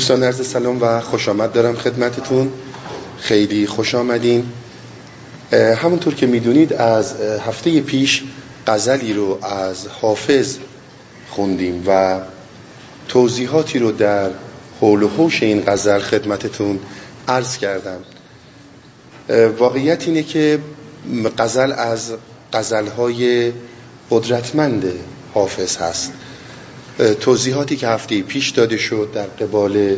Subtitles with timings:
[0.00, 1.52] دوستان عرض سلام و خوش آمد.
[1.52, 2.52] دارم خدمتتون.
[3.18, 4.46] خیلی خوش آمدین.
[5.52, 8.22] همونطور که می‌دونید از هفته پیش
[8.66, 10.56] غزلی رو از حافظ
[11.30, 12.20] خوندیم و
[13.08, 14.30] توضیحاتی رو در
[14.80, 16.78] حول و حوش این غزل خدمتتون
[17.28, 17.98] عرض کردم.
[19.58, 20.58] واقعیت اینه که
[21.38, 22.12] غزل از
[22.52, 23.52] غزلهای
[24.10, 24.84] قدرتمند
[25.34, 26.12] حافظ هست.
[27.20, 29.96] توضیحاتی که هفته پیش داده شد در قبال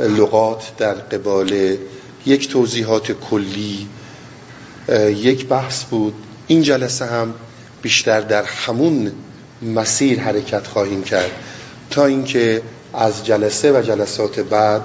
[0.00, 1.76] لغات در قبال
[2.26, 3.88] یک توضیحات کلی
[5.16, 6.14] یک بحث بود.
[6.46, 7.34] این جلسه هم
[7.82, 9.12] بیشتر در همون
[9.62, 11.30] مسیر حرکت خواهیم کرد
[11.90, 12.62] تا اینکه
[12.94, 14.82] از جلسه و جلسات بعد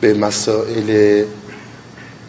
[0.00, 1.24] به مسائل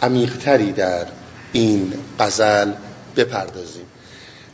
[0.01, 1.05] عمیقتری در
[1.53, 2.71] این قزل
[3.15, 3.85] بپردازیم.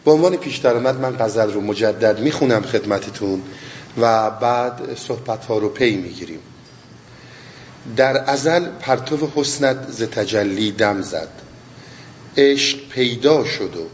[0.06, 3.42] به عنوان پیش درآمد من غزل رو مجدد می‌خونم خدمتتون.
[3.98, 6.40] و بعد صحبت ها رو پی می‌گیریم.
[7.96, 11.30] در ازل پرتو حسنت ز تجلی دم زد.
[12.38, 13.88] عشق پیدا شد و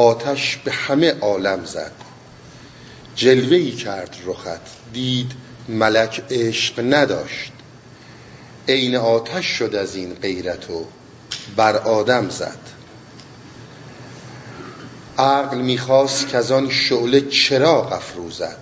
[0.00, 1.92] آتش به همه عالم زد.
[3.16, 5.32] جلوه کرد رخت دید
[5.68, 7.52] ملک عشق نداشت.
[8.68, 10.84] عین آتش شد از این غیرت و
[11.56, 12.58] بر آدم زد.
[15.18, 18.58] عقل می‌خواست که از آن شعله چراغ افروزد.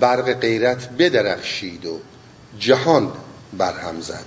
[0.00, 2.00] برق غیرت بدرخشید و
[2.58, 3.12] جهان
[3.58, 4.24] برهم زد.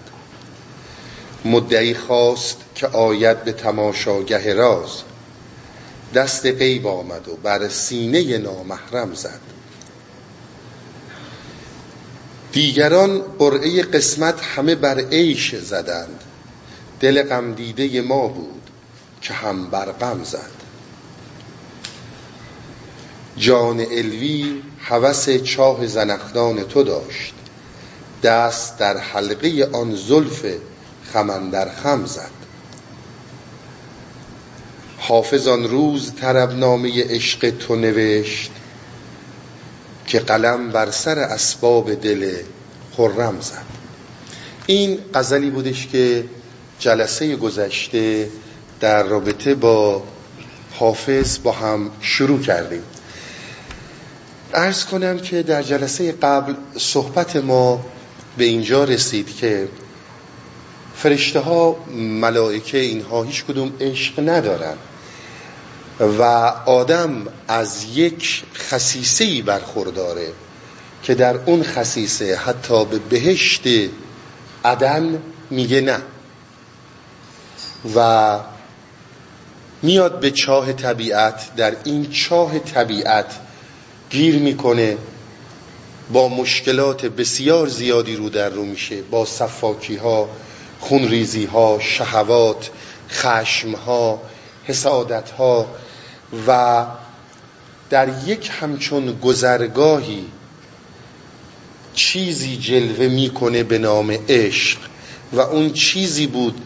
[1.45, 5.01] مدعی خواست که آید به تماشاگه راز.
[6.13, 9.39] دست غیب آمد و بر سینه نامحرم زد.
[12.51, 16.23] دیگران قرعه قسمت همه بر عیش زدند.
[16.99, 18.69] دل غم دیده ما بود
[19.21, 20.62] که هم بر غم زد.
[23.37, 27.33] جان الوی هوس چاه زنخدان تو داشت.
[28.23, 30.45] دست در حلقه آن زلف
[31.13, 32.31] خمن در خم زد.
[34.97, 38.51] حافظ آن روز طربنامه عشق تو نوشت
[40.07, 42.35] که قلم بر سر اسباب دل
[42.97, 43.65] خرم زد.
[44.67, 46.23] این غزلی بودش که
[46.79, 48.29] جلسه گذشته
[48.79, 50.03] در رابطه با
[50.71, 52.83] حافظ با هم شروع کردیم.
[54.53, 57.85] ارز کنم که در جلسه قبل صحبت ما
[58.37, 59.67] به اینجا رسید که
[60.95, 64.77] فرشته ها ملائکه اینها هیچ کدوم عشق ندارن
[65.99, 66.23] و
[66.65, 70.27] آدم از یک خصیصه برخورداره
[71.03, 73.63] که در اون خصیصه حتی به بهشت
[74.65, 76.01] عدن میگه نه
[77.95, 78.39] و
[79.81, 81.55] میاد به چاه طبیعت.
[81.55, 83.25] در این چاه طبیعت
[84.13, 84.97] گیر می‌کنه.
[86.11, 89.01] با مشکلات بسیار زیادی رو در رو میشه.
[89.01, 90.29] با صفاکی ها
[90.79, 92.69] خونریزی ها شهوات
[93.09, 94.21] خشم ها
[94.63, 95.67] حسادت ها
[96.47, 96.85] و
[97.89, 100.25] در یک همچون گذرگاهی
[101.93, 104.77] چیزی جلوه می‌کنه به نام عشق
[105.33, 106.61] و اون چیزی بود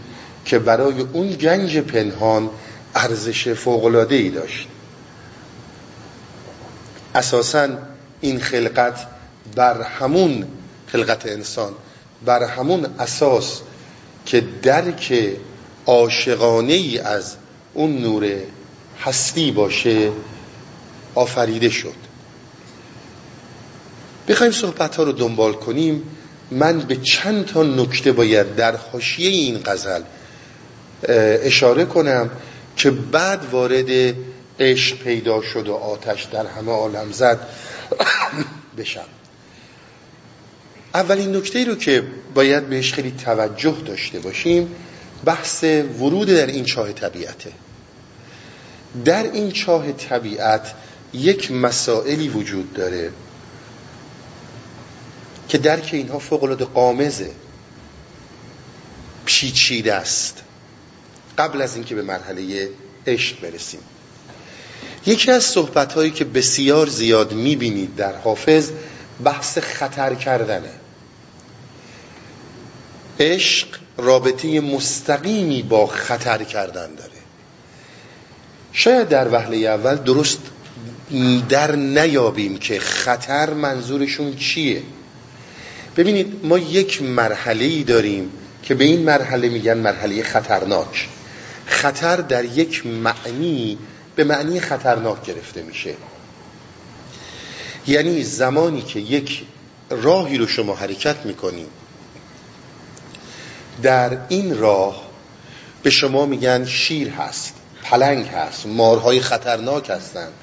[0.45, 2.49] که برای اون گنج پنهان
[2.95, 4.67] ارزش فوقلاده ای داشت.
[7.17, 7.67] اساسا
[8.21, 9.07] این خلقت
[9.55, 10.47] بر همون
[10.87, 11.73] خلقت انسان
[12.25, 13.61] بر همون اساس
[14.25, 15.33] که درک
[15.85, 17.35] عاشقانه ای از
[17.73, 18.31] اون نور
[19.01, 20.11] هستی باشه
[21.15, 22.07] آفریده شد.
[24.27, 26.03] بخوایم صحبت ها رو دنبال کنیم.
[26.51, 30.01] من به چند تا نکته باید در حاشیه این غزل
[31.43, 32.29] اشاره کنم
[32.75, 34.15] که بعد وارد
[34.59, 37.39] عشق پیدا شد و آتش در همه عالم زد.
[38.77, 39.05] بشم.
[40.93, 42.03] اولین نکته رو که
[42.33, 44.75] باید بهش خیلی توجه داشته باشیم
[45.25, 45.63] بحث
[45.99, 47.51] ورود در این چاه طبیعته.
[49.05, 50.73] در این چاه طبیعت
[51.13, 53.11] یک مسائلی وجود داره
[55.49, 57.31] که درک اینها فوقلاده قامزه.
[59.25, 60.43] پیچیده است.
[61.37, 62.69] قبل از اینکه به مرحله
[63.07, 63.79] عشق برسیم.
[65.07, 68.69] یکی از صحبت هایی که بسیار زیاد می‌بینید در حافظ
[69.23, 70.71] بحث خطر کردنه.
[73.19, 73.67] عشق
[73.97, 77.11] رابطه مستقیمی با خطر کردن داره.
[78.71, 80.39] شاید در وهله اول درست
[81.49, 84.81] در نیابیم که خطر منظورشون چیه.
[85.97, 88.31] ببینید ما یک مرحله ای داریم
[88.63, 91.07] که به این مرحله میگن مرحله خطرناک.
[91.65, 93.77] خطر در یک معنی
[94.17, 95.93] به معنی خطرناک گرفته میشه.
[97.87, 99.45] یعنی زمانی که یک
[99.89, 101.67] راهی رو شما حرکت می‌کنیم
[103.81, 105.07] در این راه
[105.83, 107.53] به شما میگن شیر هست
[107.83, 110.33] پلنگ هست مارهای خطرناک هستند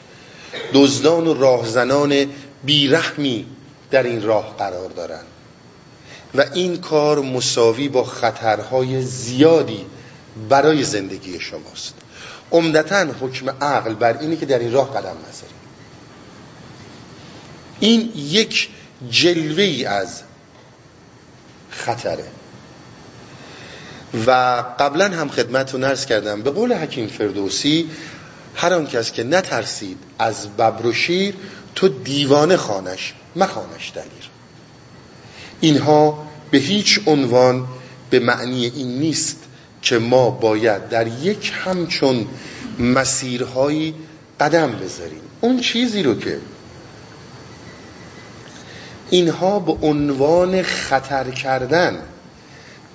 [0.74, 2.26] دزدان و راهزنان
[2.64, 3.46] بیرحمی
[3.90, 5.26] در این راه قرار دارند
[6.34, 9.86] و این کار مساوی با خطرهای زیادی
[10.48, 11.94] برای زندگی شماست.
[12.52, 15.64] عمدتا حکم عقل بر اینه که در این راه قدم نذارید
[17.80, 18.68] این یک
[19.10, 20.22] جلوه ای از
[21.70, 22.24] خطره.
[24.26, 24.30] و
[24.78, 26.42] قبلا هم خدمتتون نرس کردم.
[26.42, 27.90] به قول حکیم فردوسی
[28.54, 31.34] هر آن کس که نترسید از ببر و شیر
[31.74, 34.30] تو دیوانه خانش مخانش دلیر.
[35.60, 37.66] اینها به هیچ عنوان
[38.10, 39.36] به معنی این نیست.
[39.84, 42.26] که ما باید در یک همچون
[42.78, 43.94] مسیرهایی
[44.40, 45.20] قدم بذاریم.
[45.40, 46.38] اون چیزی رو که
[49.10, 52.02] اینها به عنوان خطر کردن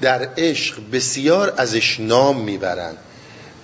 [0.02, 2.94] در عشق بسیار ازش نام می‌برن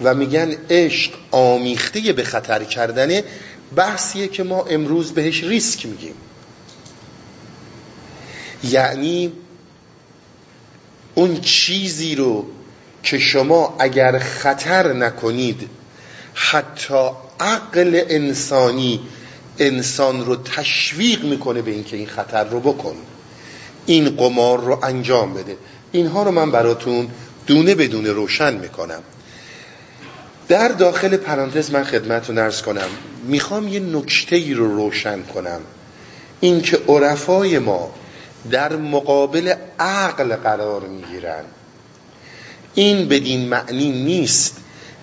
[0.04, 3.24] و میگن عشق آمیخته به خطر کردنه
[3.76, 6.16] بحثیه که ما امروز بهش ریسک میگیم.
[8.64, 9.32] یعنی
[11.16, 12.46] اون چیزی رو
[13.06, 15.70] که شما اگر خطر نکنید
[16.34, 17.10] حتی
[17.40, 19.00] عقل انسانی
[19.60, 22.96] انسان رو تشویق می‌کنه به اینکه این خطر رو بکن.
[23.86, 25.58] این قمار رو انجام بده.
[25.92, 27.08] اینها رو من براتون
[27.48, 29.04] دونه بدونه روشن می‌کنم.
[30.48, 32.90] در داخل پرانتز من خدمت رو نرس کنم.
[33.24, 35.62] می‌خوام یه نکته ای رو روشن کنم.
[36.40, 37.92] اینکه عرفای ما
[38.52, 41.44] در مقابل عقل قرار می‌گیرن.
[42.76, 44.58] این بدین معنی نیست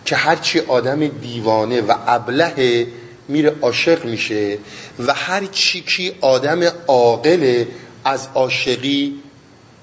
[0.05, 2.87] که هرچی آدم دیوانه و ابله
[3.29, 4.59] میره عاشق میشه
[5.07, 7.65] و هر چی کی آدم عاقل
[8.05, 9.15] از عاشقی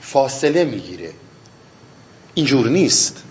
[0.02, 1.12] فاصله می‌گیره.
[2.34, 3.24] اینجور نیست.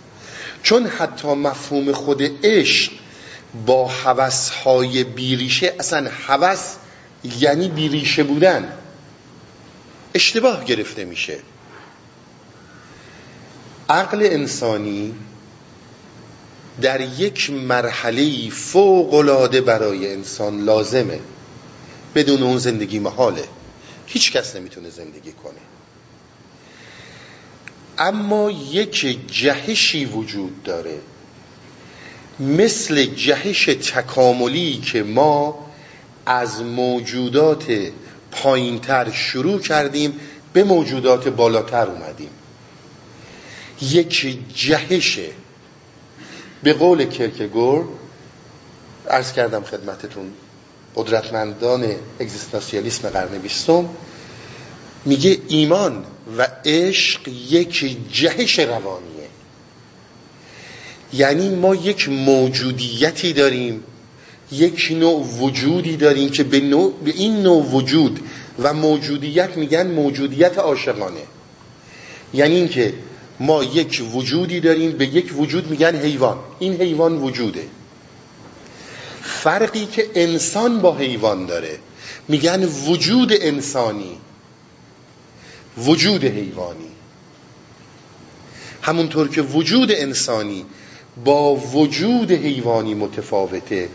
[0.62, 2.92] چون حتی مفهوم خود عشق
[3.66, 6.74] با حوثهای بیریشه اصلا حوث
[7.40, 8.72] یعنی بیریشه بودن
[10.14, 11.38] اشتباه گرفته میشه.
[13.88, 15.14] عقل انسانی
[16.80, 21.20] در یک مرحله فوق العاده برای انسان لازمه.
[22.14, 23.44] بدون اون زندگی محاله.
[24.06, 25.58] هیچ کس نمی‌تونه زندگی کنه.
[27.98, 30.98] اما یک جهشی وجود داره.
[32.40, 35.66] مثل جهش تکاملی که ما
[36.26, 37.66] از موجودات
[38.30, 40.20] پایینتر شروع کردیم
[40.52, 42.30] به موجودات بالاتر اومدیم.
[43.82, 45.28] یک جهشه
[46.62, 47.88] به قول کرکگور
[49.08, 50.32] ارز کردم خدمتتون
[50.96, 51.86] قدرتمندان
[52.20, 53.88] اگزیستانسیالیسم قرن بیستم
[55.04, 56.04] میگه ایمان
[56.38, 59.28] و عشق یک جهش روانیه.
[61.12, 63.82] یعنی ما یک موجودیتی داریم
[64.52, 68.20] یک نوع وجودی داریم که به, نوع به این نوع وجود
[68.58, 71.20] و موجودیت میگن موجودیت عاشقانه.
[72.34, 72.94] یعنی اینکه
[73.40, 76.38] ما یک وجودی داریم به یک وجود میگن حیوان.
[76.58, 77.66] این حیوان وجوده.
[79.22, 81.78] فرقی که انسان با حیوان داره.
[82.28, 84.18] میگن وجود انسانی.
[85.78, 86.90] وجود حیوانی.
[88.82, 90.66] همونطور که وجود انسانی
[91.24, 93.88] با وجود حیوانی متفاوته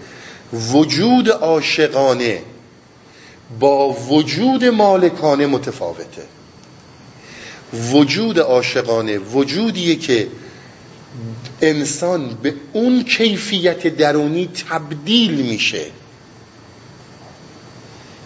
[0.73, 2.41] وجود عاشقانه
[3.59, 6.23] با وجود مالکانه متفاوته.
[7.74, 10.27] وجود عاشقانه وجودیه که
[11.62, 15.86] انسان به اون کیفیت درونی تبدیل میشه.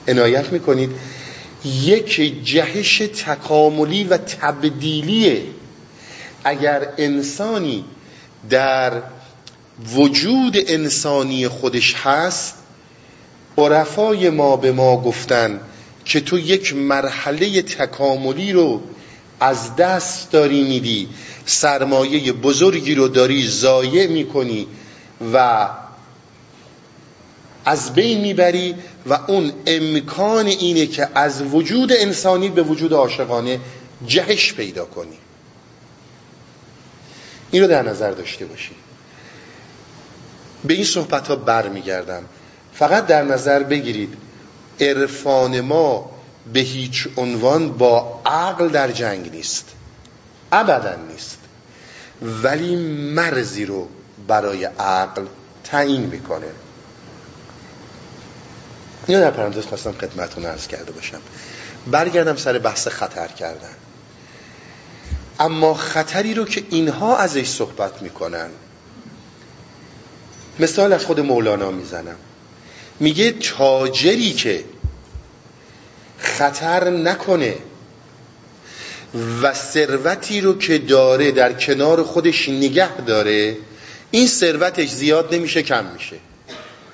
[0.08, 0.90] عنایت می‌کنید
[1.66, 5.44] یک جهش تکاملی و تبدیلیه.
[6.44, 7.86] اگر انسانی
[8.50, 9.02] در
[9.96, 12.54] وجود انسانی خودش هست
[13.58, 15.60] عرفای ما به ما گفتن
[16.06, 18.82] که تو یک مرحله تکاملی رو
[19.40, 21.10] از دست داری میدی.
[21.46, 24.68] سرمایه بزرگی رو داری ضایع می‌کنی
[25.34, 25.68] و
[27.66, 28.76] از بین می‌بری
[29.06, 33.60] و اون امکان اینه که از وجود انسانی به وجود عاشقانه
[34.06, 35.18] جهش پیدا کنی.
[37.52, 38.72] این رو در نظر داشته باشی.
[40.66, 42.24] به این صحبت ها بر میگردم
[42.74, 44.14] فقط در نظر بگیرید
[44.80, 46.17] عرفان ما
[46.54, 49.66] به هیچ عنوان با عقل در جنگ نیست.
[50.52, 51.38] ابدا نیست.
[52.22, 52.76] ولی
[53.16, 53.88] مرزی رو
[54.28, 55.26] برای عقل
[55.64, 56.48] تعیین می‌کنه.
[59.08, 61.20] اینو در پرانتز خواستم خدمتتون عرض کرده باشم.
[61.88, 63.76] برگردم سر بحث خطر کردن.
[65.40, 68.50] اما خطری رو که اینها ازش صحبت می‌کنن
[70.60, 72.16] مثال از خود مولانا می‌زنم.
[73.00, 74.66] میگه تاجری که
[76.18, 77.56] خطر نکنه.
[79.42, 83.58] و ثروتی رو که داره در کنار خودش نگه داره
[84.12, 86.16] این ثروتش زیاد نمیشه کم میشه.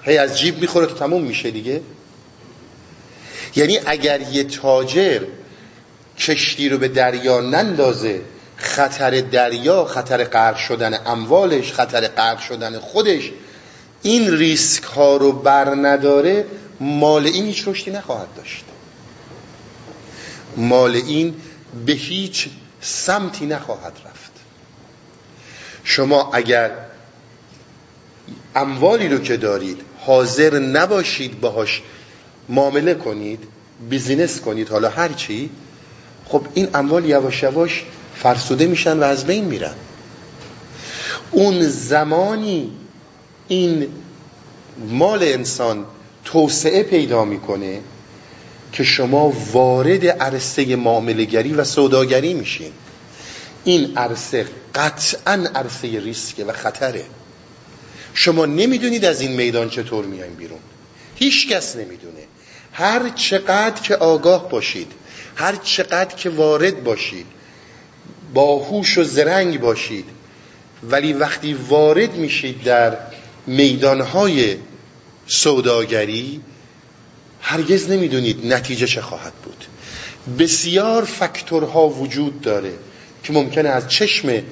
[0.03, 1.81] هی از جیب می‌خوره تو تموم میشه دیگه.
[3.55, 5.21] یعنی اگر یه تاجر
[6.17, 8.21] کشتی رو به دریا نندازه
[8.55, 13.31] خطر دریا خطر غرق شدن اموالش خطر غرق شدن خودش
[14.01, 16.45] این ریسک ها رو بر نداره
[16.79, 18.63] مال این هیچ رشدی نخواهد داشت.
[20.57, 21.35] مال این
[21.85, 22.47] به هیچ
[22.81, 24.31] سمتی نخواهد رفت.
[25.83, 26.71] شما اگر
[28.55, 31.81] اموالی رو که دارید حاضر نباشید باهاش
[32.49, 33.43] معامله کنید
[33.89, 35.49] بیزینس کنید حالا هر چی
[36.25, 37.83] خب این اموال یواش یواش
[38.15, 39.73] فرسوده میشن و از بین میرن.
[41.31, 42.71] اون زمانی
[43.47, 43.87] این
[44.89, 45.85] مال انسان
[46.25, 47.79] توسعه پیدا می‌کنه
[48.73, 52.71] که شما وارد عرصه معاملگری و سوداگری میشین.
[53.63, 57.05] این عرصه قطعا عرصه ریسکه و خطره.
[58.13, 60.59] شما نمی‌دونید از این میدان چطور میایم بیرون.
[61.15, 62.23] هیچ کس نمی‌دونه.
[62.73, 64.91] هر چقدر که آگاه باشید
[65.35, 67.25] هر چقدر که وارد باشید
[68.33, 70.05] باهوش و زرنگ باشید
[70.83, 72.97] ولی وقتی وارد میشید در
[73.47, 74.57] میدانهای
[75.27, 76.41] سوداگری
[77.45, 79.65] هرگز نمی‌دونید نتیجه چه خواهد بود.
[80.39, 82.73] بسیار فاکتورها وجود داره
[83.23, 84.43] که ممکنه از چشم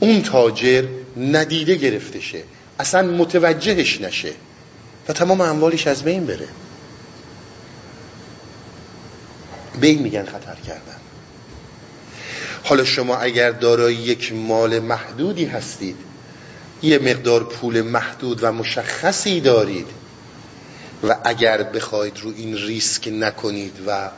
[0.00, 0.84] اون تاجر
[1.16, 2.42] ندیده گرفته شه.
[2.78, 4.32] اصلا متوجهش نشه
[5.08, 6.48] و تمام اموالش از بین بره.
[9.80, 10.96] به این میگن خطر کردن.
[12.64, 15.96] حالا شما اگر دارای یک مال محدودی هستید
[16.82, 19.86] یه مقدار پول محدود و مشخصی دارید
[21.02, 24.10] و اگر بخواید رو این ریسک نکنید و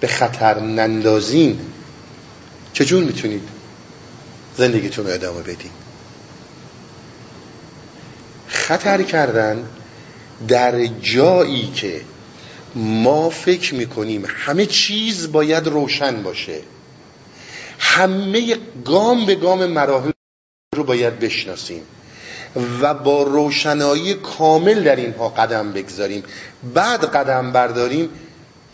[0.00, 1.60] به خطر نندازین
[2.72, 3.48] چجور می‌تونید
[4.56, 5.70] زندگیتون رو ادامه بدین؟
[8.46, 9.68] خطر کردن
[10.48, 12.00] در جایی که
[12.74, 16.60] ما فکر می‌کنیم همه چیز باید روشن باشه.
[17.78, 20.10] همه گام به گام مراحل
[20.76, 21.82] رو باید بشناسیم.
[22.80, 26.24] و با روشنایی کامل در اینها قدم بگذاریم.
[26.74, 28.08] بعد قدم برداریم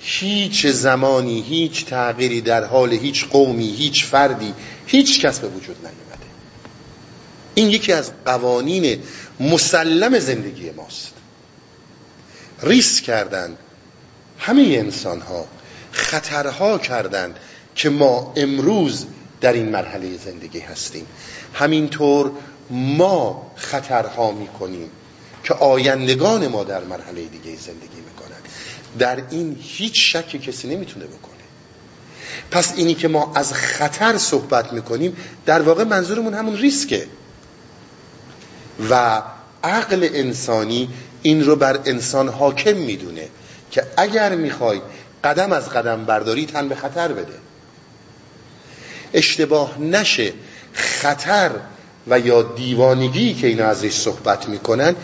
[0.01, 4.55] هیچ زمانی هیچ تغییری در حال هیچ قومی هیچ فردی
[4.87, 6.27] هیچ کس به وجود نیومده.
[7.55, 9.03] این یکی از قوانین
[9.41, 11.13] مسلم زندگی ماست.
[12.63, 13.57] ریس کردن
[14.39, 15.47] همه انسان ها
[15.93, 17.37] خطرها کردند
[17.75, 19.07] که ما امروز
[19.41, 21.07] در این مرحله زندگی هستیم.
[21.55, 22.31] همینطور
[22.71, 24.91] ما خطرها می‌کنیم
[25.45, 28.39] که آیندگان ما در مرحله دیگه زندگی می‌کنن.
[28.99, 31.35] در این هیچ شکی کسی نمی‌تونه بکنه.
[32.51, 37.07] پس اینی که ما از خطر صحبت می‌کنیم در واقع منظورمون همون ریسکه.
[38.91, 39.23] و
[39.65, 40.89] عقل انسانی
[41.23, 43.29] این رو بر انسان حاکم می‌دونه
[43.71, 44.81] که اگر می‌خوای
[45.25, 47.35] قدم از قدم برداری تن به خطر بده.
[49.15, 50.33] اشتباه نشه.
[50.73, 51.51] خطر
[52.07, 54.95] و یا دیوانگی که اینا ازش صحبت می‌کنن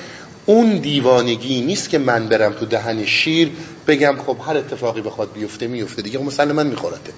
[0.47, 3.51] اون دیوانگی نیست که من برم تو دهن شیر
[3.87, 6.19] بگم خب هر اتفاقی بخواد بیفته میفته دیگه.
[6.19, 7.13] خب مسلما میخورتت.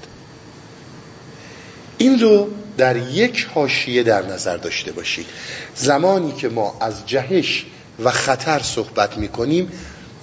[1.98, 5.26] این رو در یک حاشیه در نظر داشته باشید.
[5.74, 7.66] زمانی که ما از جهش
[8.04, 9.72] و خطر صحبت می‌کنیم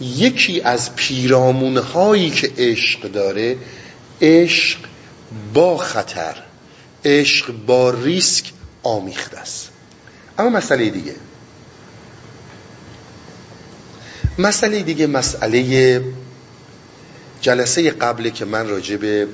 [0.01, 3.57] یکی از پیرامون هایی که عشق داره
[4.21, 4.77] عشق
[5.53, 6.35] با خطر
[7.05, 8.51] عشق با ریسک
[8.83, 9.69] آمیخته است.
[10.39, 11.15] اما مسئله دیگه.
[14.37, 16.01] مسئله دیگه مسئله
[17.41, 19.27] جلسه قبل که من راجع به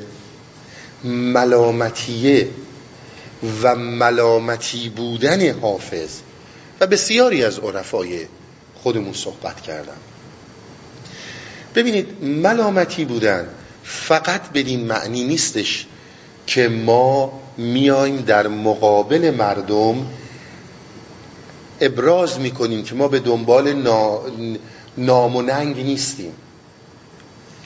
[1.04, 2.48] ملامتیه
[3.62, 6.10] و ملامتی بودن حافظ
[6.80, 8.26] و بسیاری از عرفای
[8.76, 9.98] خودمون صحبت کردم.
[11.76, 13.48] ببینید ملامتی بودن
[13.84, 15.86] فقط بدین معنی نیستش
[16.48, 20.08] که ما میایم در مقابل مردم
[21.82, 24.22] ابراز می‌کنیم که ما به دنبال نا...
[24.98, 26.34] نام نیستیم.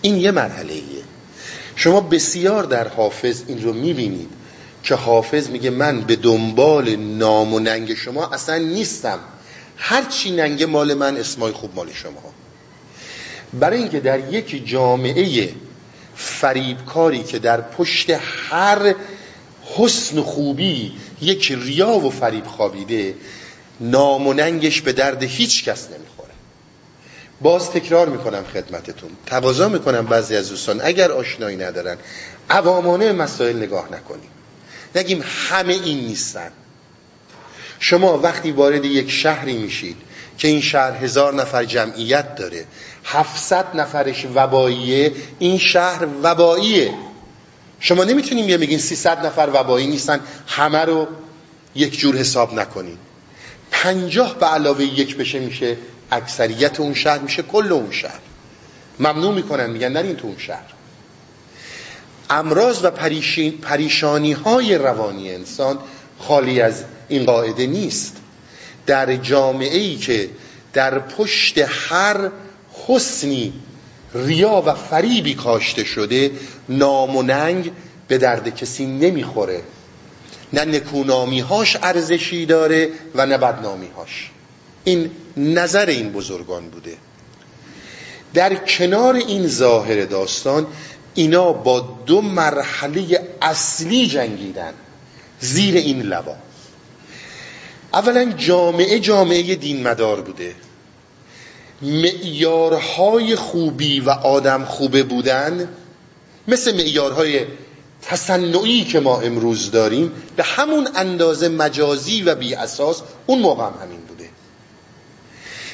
[0.01, 1.03] این یه مرحله ایه
[1.75, 4.29] شما بسیار در حافظ این رو می‌بینید
[4.83, 9.19] که حافظ میگه من به دنبال نام و ننگ شما اصلا نیستم.
[9.77, 12.33] هرچی ننگ مال من اسمای خوب مال شما.
[13.53, 15.49] برای اینکه در یک جامعه
[16.15, 18.09] فریبکاری که در پشت
[18.49, 18.95] هر
[19.77, 23.15] حسن و خوبی یک ریا و فریب خوابیده
[23.79, 26.29] نام و ننگش به درد هیچ کس نمی‌خوره.
[27.41, 29.09] باز تکرار می‌کنم خدمتتون.
[29.25, 31.97] تقاضا می‌کنم بعضی از دوستان اگر آشنایی ندارن
[32.49, 34.29] عوامانه مسائل نگاه نکنیم.
[34.95, 36.51] نگیم همه این نیستن.
[37.79, 39.97] شما وقتی وارد یک شهری میشید
[40.37, 42.65] که این شهر هزار نفر جمعیت داره
[43.05, 46.93] هفتصد نفرش وباییه این شهر وباییه.
[47.83, 51.07] شما نمی‌تونیم یه بگین 300 نفر وبایی نیستن همه رو
[51.75, 52.97] یک جور حساب نکنید
[53.71, 55.77] پنجاه به علاوه یک بشه میشه
[56.11, 58.19] اکثریت اون شهر میشه کل اون شهر.
[58.99, 60.65] ممنوع می‌کنن میگن نرین تو اون شهر.
[62.29, 62.91] امراض و
[63.61, 65.79] پریشانی های روانی انسان
[66.19, 68.17] خالی از این قاعده نیست.
[68.85, 70.29] در جامعه ای که
[70.73, 72.29] در پشت هر
[72.87, 73.53] حسنی
[74.15, 76.31] ریا و فریبی کاشته شده
[76.69, 77.71] نام و ننگ
[78.07, 79.61] به درد کسی نمی‌خوره.
[80.53, 84.31] نه نکونامی هاش ارزشی داره و نه بدنامی هاش
[84.83, 86.97] این نظر این بزرگان بوده.
[88.33, 90.67] در کنار این ظاهر داستان
[91.15, 94.73] اینا با دو مرحله اصلی جنگیدن.
[95.39, 96.35] زیر این لوا.
[97.93, 100.55] اولا جامعه جامعه دین مدار بوده.
[101.83, 105.69] معیارهای خوبی و آدم خوبه بودن
[106.47, 107.45] مثل معیارهای
[108.01, 113.73] تصنعی که ما امروز داریم به همون اندازه مجازی و بی اساس اون موقع هم
[113.81, 114.29] همین بوده.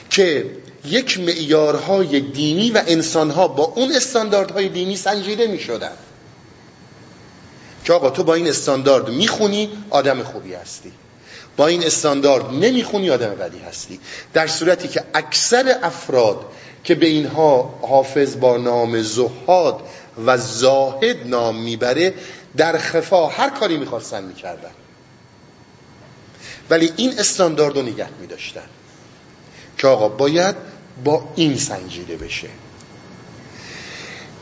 [0.09, 0.45] که
[0.85, 5.91] یک معیارهای دینی و انسانها با اون استانداردهای دینی سنجیده می شدن
[7.85, 10.91] که آقا تو با این استاندارد می‌خونی آدم خوبی هستی.
[11.59, 13.99] با این استاندارد نمی‌خونی آدم بدی هستی.
[14.33, 16.45] در صورتی که اکثر افراد
[16.83, 19.81] که به اینها حافظ با نام زهاد
[20.25, 22.13] و زاهد نام می‌بره
[22.57, 24.69] در خفا هر کاری می‌خواستن می‌کردن.
[26.69, 28.69] ولی این استاندارد رو نگه میداشتن
[29.77, 30.55] که آقا باید
[31.03, 32.49] با این سنجیده بشه.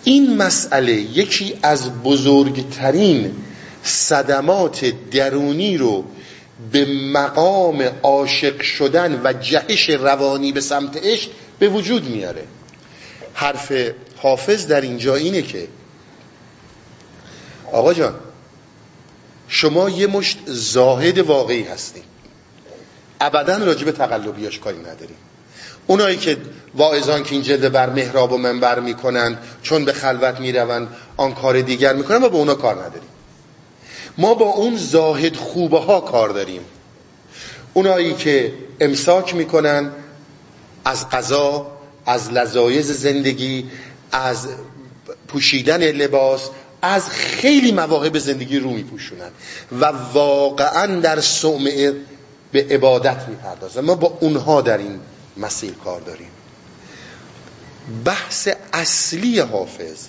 [0.04, 3.36] این مسئله یکی از بزرگترین
[3.84, 6.04] صدمات درونی رو
[6.72, 12.44] به مقام عاشق شدن و جهش روانی به سمت عشق به وجود میاره.
[13.34, 13.74] حرف
[14.18, 15.68] حافظ در اینجا اینه که
[17.72, 18.16] آقا جان
[19.48, 22.02] شما یه مشت زاهد واقعی هستی
[23.22, 25.18] ابدا راجب تقلبیاش کاری نداریم.
[25.88, 26.38] اونایی که
[26.76, 31.62] واعظان که این جلد بر محراب و منبر می‌کنن چون به خلوت می‌روند آن کار
[31.62, 33.10] دیگر می‌کنن و به اونا کار نداریم.
[34.18, 36.62] ما با اون زاهد خوبه ها کار داریم.
[37.74, 39.92] اونایی که امساک می‌کنن
[40.86, 41.72] از قضا
[42.06, 43.66] از لذایز زندگی
[44.12, 44.48] از
[45.28, 46.50] پوشیدن لباس
[46.82, 49.30] از خیلی مواهب زندگی رو میپوشونن
[49.82, 51.94] و واقعا در صومعه
[52.52, 53.82] به عبادت می‌پردازن.
[53.82, 55.00] ما با اونها در این
[55.38, 56.30] مسیر کار داریم.
[58.06, 60.08] بحث اصلی حافظ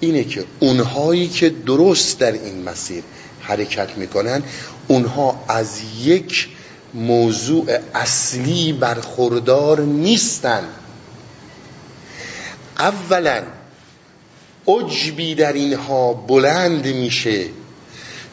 [0.00, 3.04] اینه که اونهایی که درست در این مسیر
[3.40, 4.42] حرکت می‌کنن
[4.88, 6.48] اونها از یک
[6.94, 10.64] موضوع اصلی برخوردار نیستن.
[12.78, 13.42] اولا
[14.68, 17.44] عجبی در اینها بلند میشه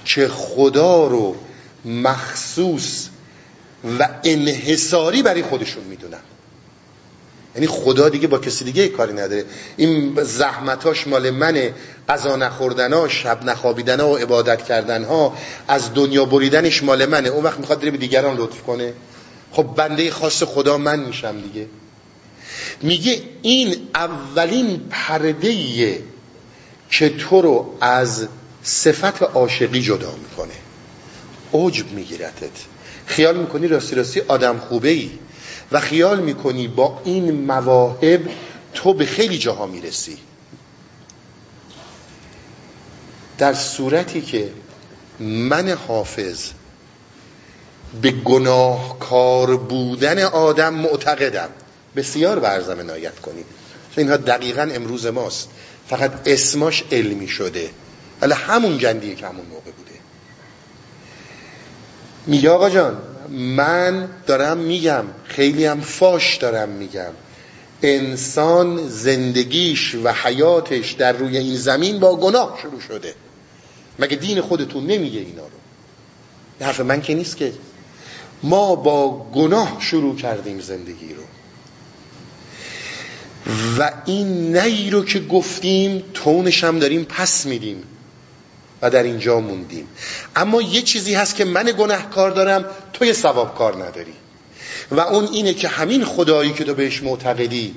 [0.05, 1.35] که خدا رو
[1.85, 3.07] مخصوص
[3.99, 6.19] و انحصاری برای خودشون می‌دونن.
[7.55, 9.45] یعنی خدا دیگه با کسی دیگه کاری نداره.
[9.77, 11.73] این زحمتاش مال منه.
[12.09, 15.37] غذا نخوردنها شب نخوابیدنها و عبادت کردنها
[15.67, 17.29] از دنیا بریدنش مال منه.
[17.29, 18.93] اون وقت می‌خواد به دیگران لطف کنه.
[19.51, 21.67] خب بنده خاص خدا من میشم دیگه.
[22.81, 26.01] میگه این اولین پرده
[26.89, 28.27] که تو رو از
[28.63, 30.53] صفت عاشقی جدا می‌کنه.
[31.53, 32.49] عجب میگیرتت.
[33.05, 35.09] خیال می‌کنی راستی راستی آدم خوبه ای
[35.73, 38.29] و خیال می‌کنی با این مواهب
[38.73, 40.17] تو به خیلی جاها می‌رسی.
[43.37, 44.49] در صورتی که
[45.19, 46.49] من حافظ
[48.01, 51.49] به گناهکار بودن آدم معتقدم.
[51.95, 53.45] بسیار برزم عنایت کنید.
[53.97, 55.49] اینها دقیقا امروز ماست.
[55.87, 57.69] فقط اسماش علمی شده.
[58.21, 59.91] ولی همون گندیه که همون موقع بوده.
[62.27, 67.11] میگه آقا جان من دارم میگم خیلی هم فاش دارم میگم.
[67.81, 73.15] انسان زندگیش و حیاتش در روی این زمین با گناه شروع شده.
[73.99, 77.53] مگه دین خودتون نمیگه اینا رو؟ حرف من که نیست که.
[78.43, 81.23] ما با گناه شروع کردیم زندگی رو.
[83.79, 87.83] و این نی رو که گفتیم تونش هم داریم پس میدیم.
[88.83, 89.87] و در اینجا موندیم.
[90.35, 94.13] اما یه چیزی هست که من گناهکار دارم تو یه ثواب کار نداری.
[94.91, 97.75] و اون اینه که همین خدایی که تو بهش معتقدی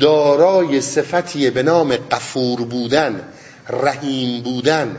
[0.00, 3.28] دارای صفتیه به نام قفور بودن
[3.68, 4.98] رحیم بودن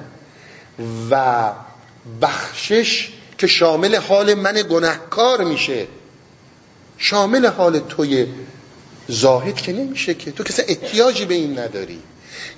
[1.12, 1.52] و
[2.22, 5.88] بخشش که شامل حال من گناهکار میشه.
[6.98, 8.28] شامل حال توی
[9.08, 10.32] زاهد که نمیشه که.
[10.32, 12.00] تو کسی احتیاجی به این نداری.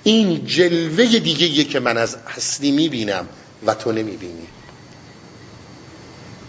[0.02, 3.28] این جلوه دیگه که من از هستی می‌بینم
[3.66, 4.46] و تو نمی‌بینی.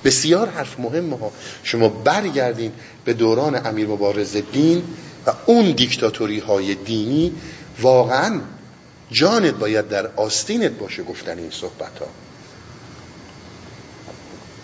[0.04, 1.32] بسیار حرف مهم ها.
[1.64, 2.72] شما برگردین
[3.06, 4.84] به دوران امیر مبارز دین
[5.26, 7.34] و اون دیکتاتوری های دینی.
[7.82, 8.42] واقعا
[9.12, 12.08] جانت باید در آستینت باشه گفتن این صحبت ها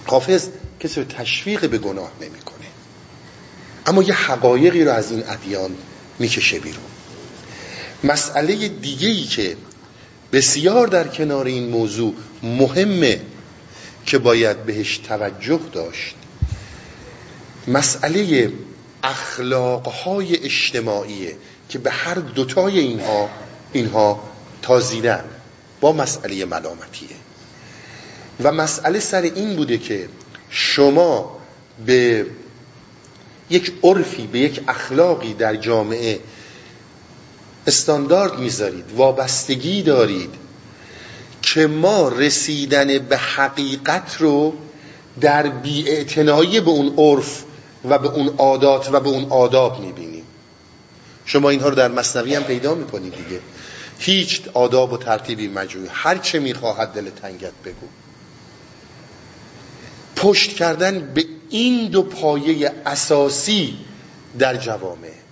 [0.06, 0.48] حافظ
[0.80, 2.66] کسی تشویق به گناه نمی‌کنه.
[3.86, 5.76] اما یه حقایقی رو از این ادیان
[6.20, 6.87] می‌کشه بیرون.
[8.04, 9.58] مسئله دیگه ای که
[10.34, 13.22] بسیار در کنار این موضوع مهمه
[14.06, 16.16] که باید بهش توجه داشت
[17.68, 18.52] مسئله
[19.04, 21.36] اخلاقهای اجتماعیه
[21.70, 23.30] که به هر دوتای اینها
[23.74, 24.24] اینها
[24.62, 25.24] تازیدن
[25.82, 27.10] با مسئله ملامتیه.
[28.44, 30.10] و مسئله سر این بوده که
[30.50, 31.40] شما
[31.86, 32.26] به
[33.50, 36.20] یک عرفی به یک اخلاقی در جامعه
[37.68, 40.34] استاندارد می‌ذارید وابستگی دارید
[41.42, 44.54] که ما رسیدن به حقیقت رو
[45.22, 47.44] در بیاعتنایی به اون عرف
[47.86, 50.24] و به اون عادات و به اون آداب می‌بینیم.
[51.26, 53.42] شما اینها رو در مصنوی هم پیدا می‌کنید دیگه.
[54.00, 57.88] هیچ آداب و ترتیبی مجوی هر چه می‌خواهد دل تنگت بگو.
[60.16, 63.78] پشت کردن به این دو پایه اساسی
[64.40, 65.27] در جوامع.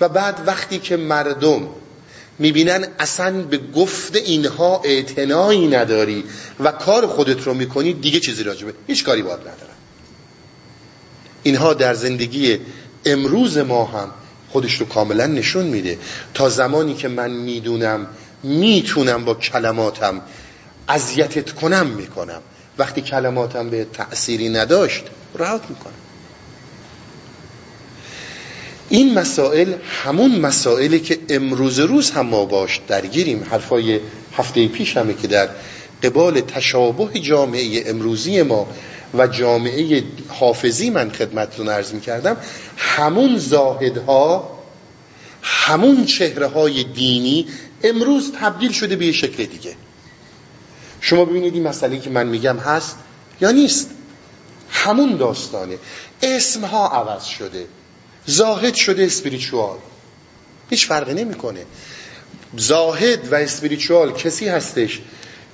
[0.00, 1.68] و بعد وقتی که مردم
[2.38, 6.24] می‌بینن اصلا به گفت اینها اعتنایی نداری
[6.60, 8.72] و کار خودت رو می‌کنی دیگه چیزی راجبه.
[8.86, 9.76] هیچ کاری باید ندارن.
[11.42, 12.58] اینها در زندگی
[13.04, 14.10] امروز ما هم
[14.48, 15.98] خودش رو کاملا نشون میده.
[16.34, 18.06] تا زمانی که من می‌دونم
[18.42, 20.22] می‌تونم با کلماتم
[20.88, 22.40] اذیتت کنم می‌کنم.
[22.78, 25.04] وقتی کلماتم به تأثیری نداشت
[25.34, 25.92] راحت می‌کنم.
[28.88, 33.46] این مسائل همون مسائلی که امروز روز هم ما باش درگیریم.
[33.50, 34.00] حرفای
[34.36, 35.48] هفته پیش همه که در
[36.02, 38.66] قبال تشابه جامعه امروزی ما
[39.14, 42.36] و جامعه حافظی من خدمتتون عرض می کردم
[42.76, 44.58] همون زاهدها
[45.42, 47.46] همون چهره های دینی
[47.84, 49.74] امروز تبدیل شده به یه شکل دیگه.
[51.00, 52.96] شما ببینید این مسئله که من میگم هست
[53.40, 53.90] یا نیست؟
[54.70, 55.78] همون داستانه.
[56.22, 57.66] اسمها عوض شده.
[58.26, 59.78] زاهد شده اسپریچوال
[60.70, 61.64] هیچ فرقی نمی‌کنه.
[62.56, 65.00] زاهد و spiritual کسی هستش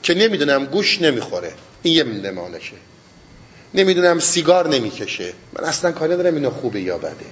[0.03, 1.53] که نمی‌دونم گوش نمی‌خوره.
[1.83, 2.77] این یه نمانشه
[3.75, 5.33] نمی‌دونم سیگار نمی‌کشه.
[5.53, 7.27] من اصلا کاری ندارم اینو خوبه یا بده.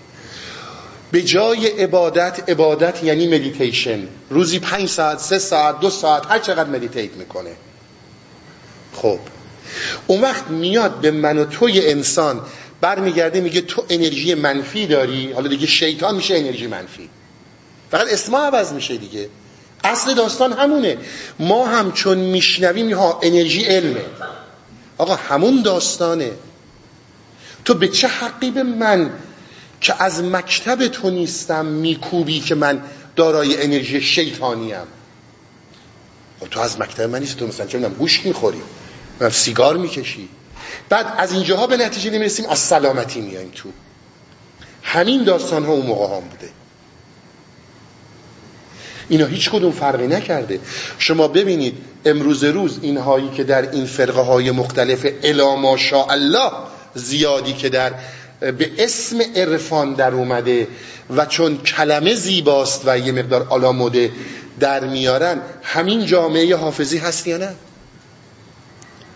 [1.13, 6.71] به جای عبادت عبادت یعنی مدیتیشن روزی پنج ساعت سه ساعت دو ساعت هر چقدر
[6.71, 7.51] meditate می‌کنه.
[8.95, 9.19] خب.
[10.07, 12.41] اون وقت میاد به من و توی انسان
[12.81, 17.09] برمیگرده میگه تو انرژی منفی داری؟ حالا دیگه شیطان میشه انرژی منفی.
[17.91, 19.29] فقط اسما عوض میشه دیگه.
[19.85, 20.99] اصل داستان همونه.
[21.39, 24.05] ما هم چون میشنویم ها انرژی علمه.
[24.99, 26.31] آقا همون داستانه.
[27.65, 29.11] تو به چه حقی به من
[29.81, 32.83] که از مکتب تو نیستم میکوبی که من
[33.17, 34.87] دارای انرژی شیطانیم؟
[36.41, 38.63] خب تو از مکتب من نیست تو مثلا چه گوش می‌خوری
[39.31, 40.29] سیگار می‌کشی.
[40.89, 43.69] بعد از اینجاها به نتیجه نمی‌رسیم از سلامتی میایم تو.
[44.83, 46.49] همین داستان ها اون موقع هم بوده.
[49.09, 50.61] اینا هیچ کدوم فرقی نکرده.
[50.99, 55.47] شما ببینید امروز روز اینهایی که در این فرقه های مختلف الا
[56.11, 56.51] الله
[56.95, 57.93] زیادی که در
[58.41, 60.69] به اسم عرفان در اومده
[61.17, 64.11] و چون کلمه زیباست و یه مقدار آلاموده
[64.61, 67.55] در میارن همین جامعه حافظی هست یا نه؟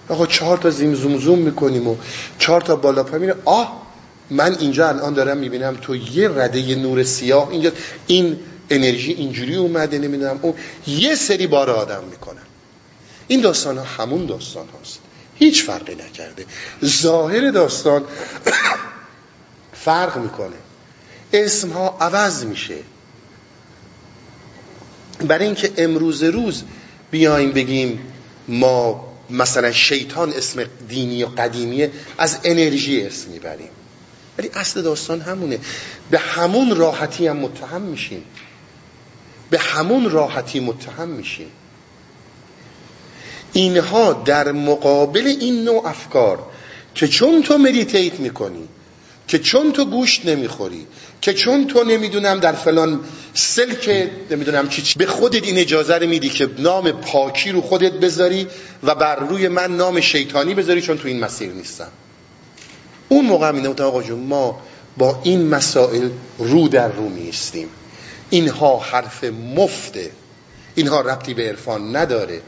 [0.08, 1.96] آقا چهار تا زیم زوم زوم می‌کنیم و
[2.38, 3.82] چهار تا بالا پایین آه
[4.30, 7.72] من اینجا الان دارم می‌بینم تو یه رده نور سیاه اینجا.
[8.06, 8.38] این
[8.70, 10.54] انرژی اینجوری اومده نمی‌دونم اون.
[10.86, 12.42] یه سری بار آدم می‌کنن.
[13.28, 14.98] این داستان ها همون داستان هاست.
[15.34, 16.44] هیچ فرقی نکرده.
[16.84, 18.04] ظاهر داستان
[19.84, 20.56] فرق می‌کنه.
[21.32, 22.76] اسم ها عوض میشه.
[25.28, 26.62] برای اینکه امروز روز
[27.10, 28.00] بیایم بگیم
[28.48, 33.68] ما مثلا شیطان اسم دینی و قدیمیه از انرژی اسم می‌بریم.
[34.38, 35.58] ولی اصل داستان همونه.
[36.10, 38.24] به همون راحتی هم متهم میشیم.
[39.50, 41.50] به همون راحتی متهم میشیم.
[43.52, 46.46] اینها در مقابل این نوع افکار
[46.94, 48.68] که چون تو مدیتیت می‌کنی
[49.28, 50.86] که چون تو گوشت نمی‌خوری
[51.20, 53.00] که چون تو نمی‌دونم در فلان
[53.34, 58.46] سلک نمی‌دونم چی به خودت این اجازه رو میدی که نام پاکی رو خودت بذاری
[58.82, 61.88] و بر روی من نام شیطانی بذاری چون تو این مسیر نیستم.
[63.08, 64.60] اون موقع می آقا جون ما
[64.96, 66.08] با این مسائل
[66.38, 67.68] رو در رو میستیم
[68.30, 69.24] اینها حرف
[69.56, 70.10] مفته
[70.74, 72.40] اینها ربطی به عرفان نداره.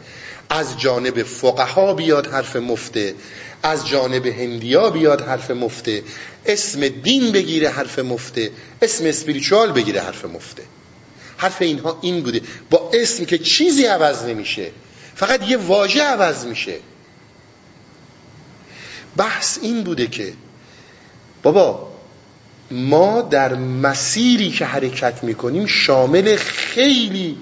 [0.51, 3.15] از جانب فقها بیاد حرف مفته
[3.63, 6.03] از جانب هندیا بیاد حرف مفته.
[6.47, 8.51] اسم دین بگیره حرف مفته.
[8.83, 10.63] اسم اسپریچوال بگیره حرف مفته.
[11.37, 12.41] حرف اینها این بوده.
[12.71, 14.71] با اسم که چیزی عوض نمیشه.
[15.15, 16.77] فقط یه واژه عوض میشه.
[19.17, 20.33] بحث این بوده که
[21.43, 21.93] بابا
[22.71, 27.39] ما در مسیری که حرکت می‌کنیم شامل خیلی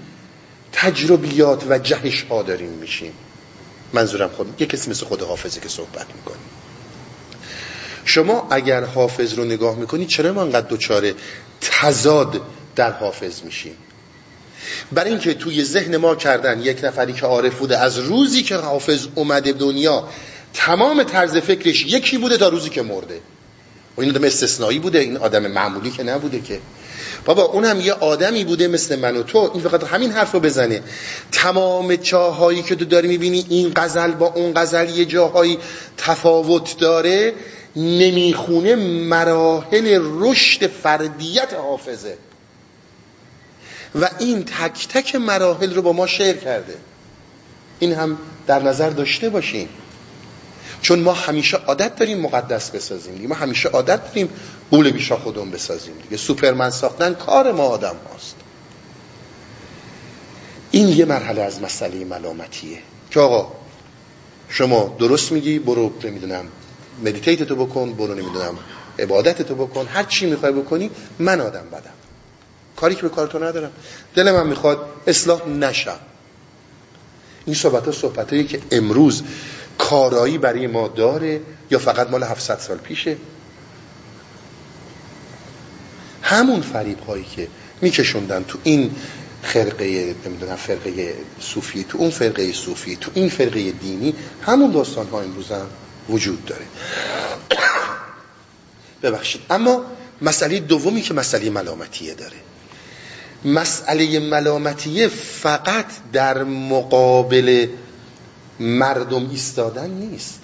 [0.73, 3.13] تجربیات و جهش ها داریم میشیم.
[3.95, 6.47] منظورم خود یه کسی مثل خود حافظه که صحبت می‌کنیم
[8.05, 11.15] شما اگر حافظ رو نگاه می‌کنید چرا ما انقدر دوچاره
[11.61, 12.41] تزاد
[12.77, 13.77] در حافظ میشیم؟
[14.93, 19.07] برای اینکه توی ذهن ما کردن یک نفری که عارف بوده از روزی که حافظ
[19.15, 20.09] اومده دنیا
[20.55, 23.21] تمام طرز فکرش یکی بوده تا روزی که مرده.
[23.97, 26.61] و این آدم استثنایی بوده این آدم معمولی که نبوده که.
[27.25, 30.41] بابا اون هم یه آدمی بوده مثل من و تو این فقط همین حرف رو
[30.41, 30.83] بزنه.
[31.33, 35.59] تمام چاهایی که تو داری می‌بینی این غزل با اون غزل یه جاهایی
[35.97, 37.33] تفاوت داره
[37.77, 42.17] نمی‌خونه مراحل رشد فردیت حافظه.
[44.01, 46.75] و این تک تک مراحل رو با ما شعر کرده.
[47.79, 49.69] این هم در نظر داشته باشیم
[50.85, 53.29] چون ما همیشه عادت داریم مقدس بسازیم دیگه.
[53.29, 54.29] ما همیشه عادت داریم
[54.71, 56.17] قول بیشا خودمون بسازیم دیگه.
[56.17, 58.37] سوپرمن ساختن کار ما آدم هاست.
[60.71, 62.79] این یه مرحله از مسئله ملامتیه.
[63.11, 63.53] که آقا
[64.49, 66.45] شما درست میگی برو نمی‌دونم
[67.05, 68.59] مدیتیت تو بکن برو نمی‌دونم
[68.99, 69.87] عبادت تو بکن.
[69.87, 71.95] هر چی می‌خوای بکنی من آدم بدم.
[72.77, 73.71] کاری که به کار تو ندارم.
[74.15, 75.99] دل من می‌خواد اصلاح نشم.
[77.47, 79.23] این صحبت ها صحبت هایی که امروز
[79.79, 83.17] کارایی برای ما داره یا فقط مال 700 سال پیشه؟
[86.23, 87.49] همون فریب هایی که
[87.81, 88.91] میکشوندن تو این
[89.43, 95.21] خرقه نمی‌دونم فرقه صوفی تو اون فرقه صوفی تو این فرقه دینی همون داستان ها
[95.21, 95.67] امروز هم
[96.09, 96.65] وجود داره.
[99.03, 99.41] ببخشید.
[99.51, 99.85] اما
[100.23, 102.37] مسئله دومی که مسئله ملامتیه داره.
[103.45, 107.67] مسئله ملامتیه فقط در مقابل
[108.61, 110.41] مردم ایستادن نیست.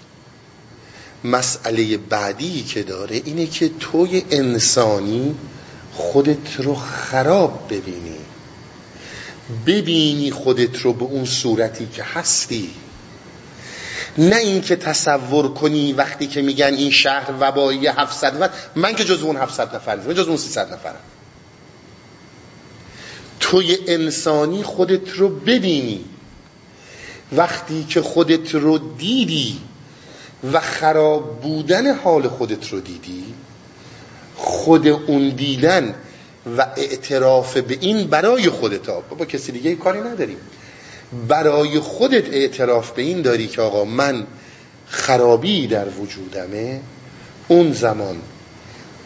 [1.24, 5.34] مسئله بعدی که داره اینه که توی انسانی
[5.92, 8.16] خودت رو خراب ببینی.
[9.66, 12.70] ببینی خودت رو به اون صورتی که هستی.
[14.18, 19.22] نه اینکه تصور کنی وقتی که میگن این شهر وبایی 700 نفر من که جز
[19.22, 21.00] اون 700 نفر نیستم جز اون 300 نفرم.
[23.40, 26.04] توی انسانی خودت رو ببینی.
[27.32, 29.60] وقتی که خودت رو دیدی
[30.52, 33.24] و خراب بودن حال خودت رو دیدی
[34.36, 35.94] خود اون دیدن
[36.58, 40.36] و اعتراف به این برای خودت ها با کسی دیگه کاری نداریم
[41.28, 44.26] برای خودت اعتراف به این داری که آقا من
[44.86, 46.80] خرابی در وجودمه.
[47.48, 48.16] اون زمان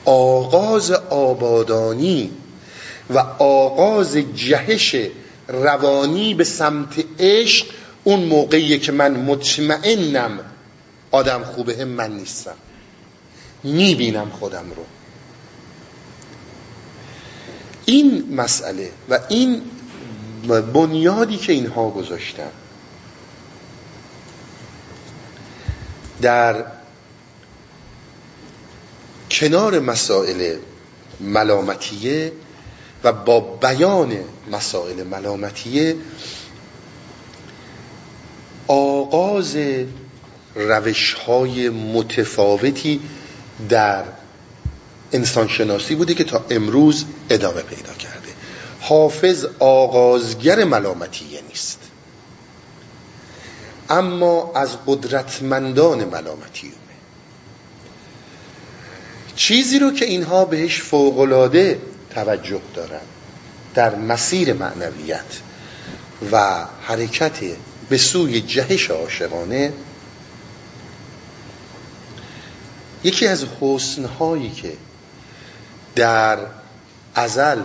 [0.05, 2.31] آغاز آبادانی
[3.11, 4.97] و آغاز جهش
[5.49, 7.67] روانی به سمت عشق
[8.05, 10.41] اون موقعیه که من مطمئنم
[11.11, 12.57] آدم خوبه من نیستم.
[13.63, 14.85] می‌بینم خودم رو.
[17.85, 19.63] این مسئله و این
[20.75, 22.51] بنیادی که اینها گذاشتن
[26.23, 26.65] در
[29.31, 30.57] کنار مسائل
[31.21, 32.33] ملامتیه
[33.05, 34.17] و با بیان
[34.51, 35.97] مسائل ملامتیه
[38.69, 39.57] آغاز
[40.55, 43.01] روش های متفاوتی
[43.69, 44.05] در
[45.13, 48.29] انسانشناسی بوده که تا امروز ادامه پیدا کرده.
[48.81, 51.79] حافظ آغازگر ملامتیه نیست.
[53.91, 56.71] اما از قدرتمندان ملامتیه
[59.37, 61.81] چیزی رو که اینها بهش فوقلاده
[62.15, 63.01] توجه دارن
[63.75, 65.41] در مسیر معنویت
[66.33, 67.39] و حرکت
[67.89, 69.73] به سوی جهش عاشقانه
[73.05, 74.73] یکی از حسنهایی که
[75.97, 76.39] در
[77.15, 77.61] ازل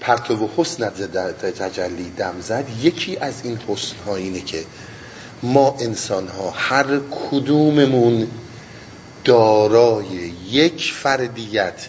[0.00, 0.88] پرتو حسن
[1.58, 4.64] تجلی دم زد یکی از این حسن ها اینه که
[5.42, 6.86] ما انسان ها هر
[7.30, 8.28] کدوممون
[9.24, 10.06] دارای
[10.50, 11.88] یک فردیت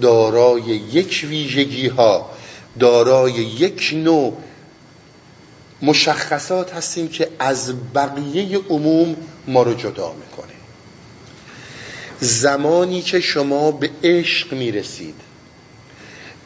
[0.00, 2.30] دارای یک ویژگی ها
[2.78, 4.36] دارای یک نوع
[5.82, 9.16] مشخصات هستیم که از بقیه عموم
[9.46, 10.52] ما رو جدا می‌کنه.
[12.20, 15.14] زمانی که شما به عشق می‌رسید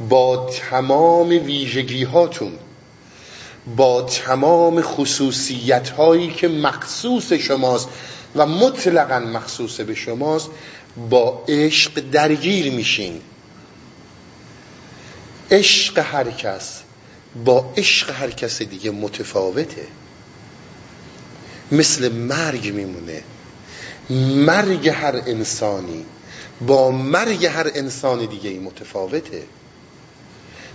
[0.08, 2.52] با تمام ویژگی هاتون
[3.76, 7.88] با تمام خصوصیت هایی که مخصوص شماست
[8.36, 10.48] و مطلقا مخصوص به شماست
[11.10, 13.20] با عشق درگیر میشین.
[15.50, 16.82] عشق هر کس
[17.44, 19.86] با عشق هر کس دیگه متفاوته.
[21.72, 23.22] مثل مرگ میمونه.
[24.36, 26.04] مرگ هر انسانی
[26.66, 29.42] با مرگ هر انسان دیگه متفاوته.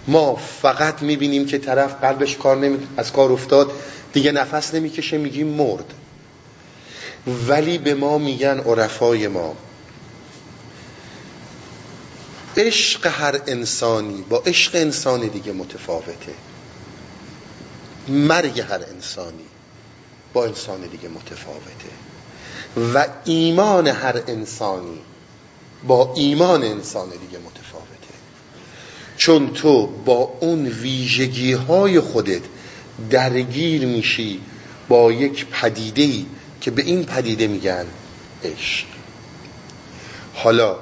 [0.08, 2.88] ما فقط می‌بینیم که طرف قلبش کار نمی...
[2.98, 3.72] از کار افتاد
[4.14, 5.94] دیگه نفس نمی‌کشه میگیم مرد.
[7.48, 9.56] ولی به ما میگن عرفای ما.
[12.58, 16.34] عشق هر انسانی با عشق انسان دیگه متفاوته.
[18.08, 19.46] مرگ هر انسانی
[20.34, 21.90] با انسان دیگه متفاوته.
[22.94, 25.00] و ایمان هر انسانی
[25.88, 27.92] با ایمان انسان دیگه متفاوته.
[29.18, 32.42] چون تو با اون ویژگی های خودت
[33.10, 34.42] درگیر میشی
[34.90, 36.26] با یک پدیده
[36.62, 37.86] که به این پدیده میگن
[38.44, 38.86] عشق.
[40.34, 40.78] حالا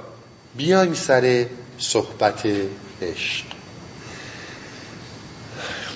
[0.58, 1.46] بیایم سر
[1.78, 2.48] صحبت
[3.02, 3.46] عشق.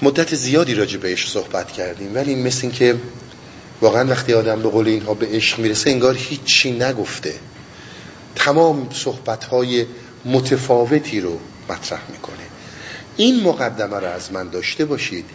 [0.04, 2.96] مدت زیادی راجع به عشق صحبت کردیم ولی مثل این که
[3.82, 7.34] واقعا وقتی آدم به قول اینها به عشق می‌رسه انگار هیچی نگفته.
[8.36, 9.86] تمام صحبت های
[10.26, 11.40] متفاوتی رو
[11.70, 12.46] مطرح می‌کنه.
[13.18, 15.26] این مقدمه رو از من داشته باشید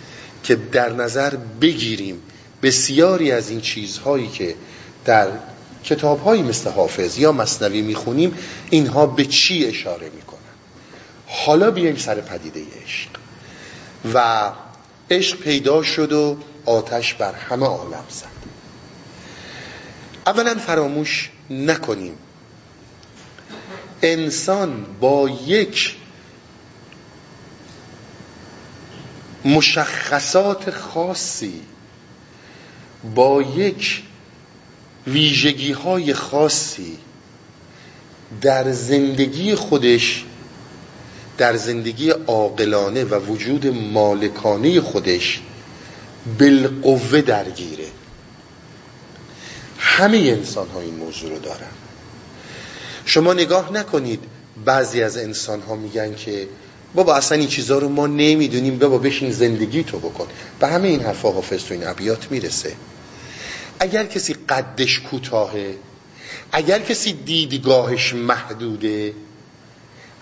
[0.43, 2.23] که در نظر بگیریم
[2.63, 4.55] بسیاری از این چیزهایی که
[5.05, 5.29] در
[5.85, 8.35] کتابهایی مثل حافظ یا مصنوی می‌خونیم
[8.71, 10.39] اینها به چی اشاره می‌کنن؟
[11.27, 13.18] حالا بیایم سر پدیده عشق.
[14.15, 14.51] و
[15.11, 18.39] عشق پیدا شد و آتش بر همه عالم زد.
[20.27, 22.15] اولا فراموش نکنیم.
[24.03, 25.97] انسان با یک
[29.45, 31.61] مشخصات خاصی
[33.15, 34.03] با یک
[35.07, 36.99] ویژگی های خاصی
[38.41, 40.25] در زندگی خودش
[41.39, 45.41] در زندگی عاقلانه و وجود مالکانه خودش
[46.39, 47.87] بالقوه درگیره.
[49.79, 51.71] همه انسان ها این موضوع رو دارن.
[53.05, 54.25] شما نگاه نکنید
[54.65, 56.49] بعضی از انسان ها میگن که
[56.95, 60.27] بابا اصلا این چیزها رو ما نمی‌دونیم بابا بشین زندگی تو بکن.
[60.61, 62.73] به همه این حرفا حافظ تو این ابیات می‌رسه.
[63.81, 65.75] اگر کسی قدش کوتاهه
[66.53, 69.13] اگر کسی دیدگاهش محدوده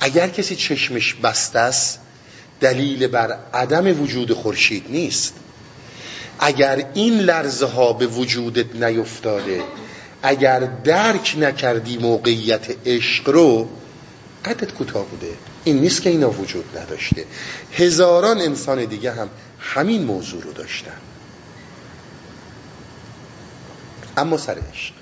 [0.00, 1.98] اگر کسی چشمش بسته است
[2.60, 5.34] دلیل بر عدم وجود خورشید نیست.
[6.38, 9.62] اگر این لرزه ها به وجودت نیفتاده
[10.22, 13.68] اگر درک نکردی موقعیت عشق رو
[14.44, 15.32] قدت کوتاه بوده.
[15.64, 17.24] این نیست که اینا وجود نداشته.
[17.72, 19.28] هزاران انسان دیگه هم
[19.60, 20.96] همین موضوع رو داشتن.
[24.16, 24.94] اما سر عشق.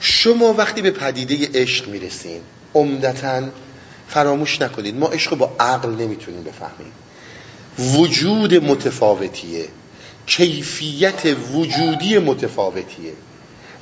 [0.00, 2.40] شما وقتی به پدیده عشق می‌رسین
[2.74, 3.42] عمدتا
[4.08, 4.94] فراموش نکنید.
[4.94, 6.92] ما عشق با عقل نمی‌تونیم بفهمیم.
[7.78, 9.68] وجود متفاوتیه.
[10.26, 13.12] کیفیت وجودی متفاوتیه.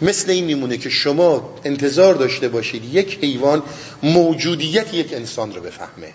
[0.03, 3.63] مثل این میمونه که شما انتظار داشته باشید یک حیوان
[4.03, 6.13] موجودیت یک انسان رو بفهمه.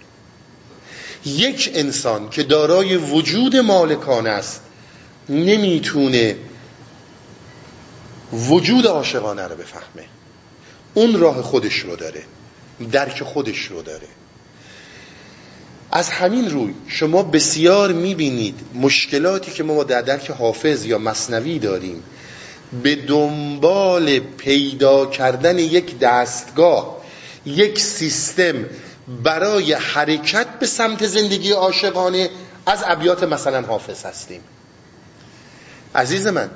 [1.26, 4.62] یک انسان که دارای وجود مالکان است
[5.30, 6.36] نمی‌تونه
[8.34, 10.06] وجود عاشقانه رو بفهمه.
[10.94, 12.24] اون راه خودش رو داره.
[12.92, 14.08] درک خودش رو داره.
[15.92, 22.04] از همین روی شما بسیار می‌بینید مشکلاتی که ما در درک حافظ یا مصنوی داریم.
[22.84, 26.98] به دنبال پیدا کردن یک دستگاه
[27.46, 28.66] یک سیستم
[29.24, 32.30] برای حرکت به سمت زندگی عاشقانه
[32.66, 34.42] از ابیات مثلا حافظ هستیم.
[35.96, 36.50] عزیز من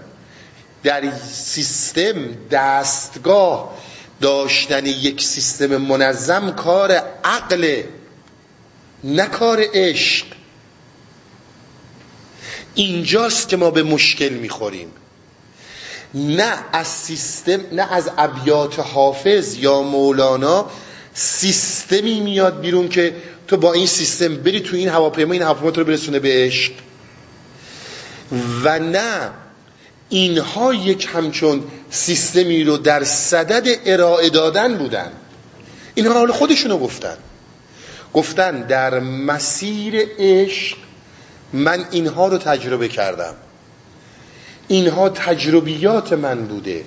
[0.84, 2.16] در سیستم
[2.52, 3.78] دستگاه
[4.22, 6.92] داشتن یک سیستم منظم کار
[7.24, 7.84] عقل
[9.04, 10.26] نه کار عشق.
[12.76, 14.92] اینجاست که ما به مشکل می‌خوریم.
[16.14, 20.66] نه از سیستم نه از ابیات حافظ یا مولانا
[21.14, 23.16] سیستمی میاد بیرون که
[23.48, 26.72] تو با این سیستم بری تو این هواپیما این هواپیما تو رو برسونه به عشق.
[28.64, 29.30] و نه
[30.12, 35.12] اینها یک همچون سیستمی رو در صدد ارائه دادن بودن.
[35.96, 37.18] اینها حال خودشونو گفتن.
[38.14, 40.78] گفتن در مسیر عشق
[41.54, 43.34] من اینها رو تجربه کردم.
[44.68, 46.84] اینها تجربیات من بوده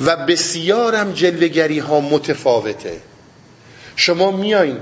[0.00, 3.00] و بسیارم جلوگری ها متفاوته.
[3.96, 4.78] شما میایین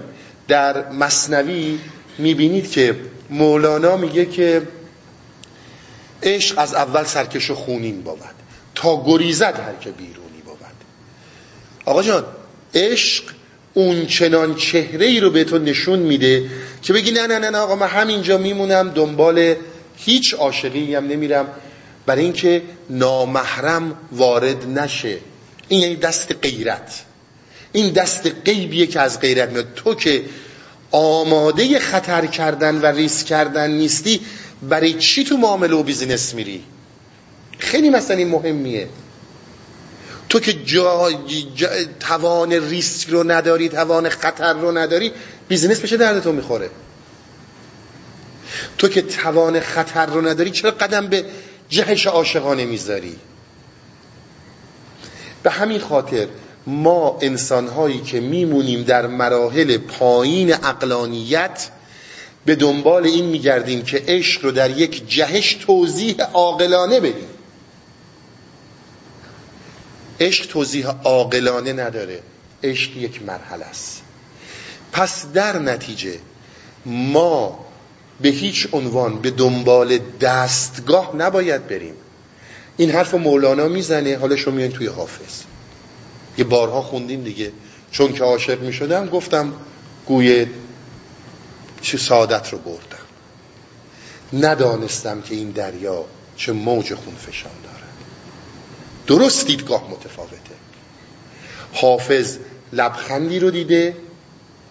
[0.48, 1.78] در مصنوی
[2.18, 2.96] می‌بینید که
[3.30, 4.62] مولانا میگه که
[6.22, 8.18] عشق از اول سرکش و خونین بود
[8.74, 10.56] تا گریزد هر که بیرونی بود
[11.84, 12.24] آقا جان
[12.74, 13.24] عشق
[13.74, 16.50] اون چنان چهره ای رو به تو نشون میده
[16.82, 19.54] که بگی نه نه نه آقا من همینجا میمونم دنبال
[19.96, 21.48] هیچ عاشقی هم نمیرم.
[22.06, 25.18] برای اینکه نامحرم وارد نشه.
[25.68, 27.02] این یعنی دست غیرت.
[27.72, 29.66] این دست غیبیه که از غیرت میاد.
[29.76, 30.22] تو که
[30.93, 34.20] آماده خطر کردن و ریسک کردن نیستی
[34.62, 36.64] برای چی تو معامله و business میری؟
[37.59, 38.88] خیلی مثلا مهمیه.
[40.28, 41.11] تو که جا,
[42.01, 45.12] توان ریسک رو نداری توان خطر رو نداری
[45.48, 46.70] business به چه درد تو می‌خوره.
[48.78, 51.24] تو که توان خطر رو نداری چرا قدم به
[51.68, 53.16] جهش عاشقانه می‌ذاری؟
[55.43, 56.26] به همین خاطر
[56.66, 61.68] ما انسانهایی که میمونیم در مراحل پایین اقلانیت
[62.44, 67.28] به دنبال این میگردیم که عشق رو در یک جهش توضیح عاقلانه بدیم.
[70.20, 72.20] عشق توضیح عاقلانه نداره.
[72.62, 74.02] عشق یک مرحله است.
[74.92, 76.18] پس در نتیجه
[76.86, 77.66] ما
[78.20, 81.94] به هیچ عنوان به دنبال دستگاه نباید بریم.
[82.76, 84.16] این حرف مولانا می‌زنه.
[84.16, 85.51] حالا شما میان توی حافظ.
[86.39, 87.53] یه بارها خوندیم دیگه.
[87.91, 89.53] چون که عاشق می‌شدم گفتم
[90.07, 90.47] گوی
[91.83, 93.03] چه سعادت رو بردم.
[94.33, 96.05] ندانستم که این دریا
[96.37, 97.93] چه موج خون فشان دارد.
[99.07, 100.37] درست دیدگاه متفاوته.
[101.72, 102.39] حافظ
[102.72, 103.97] لبخندی رو دیده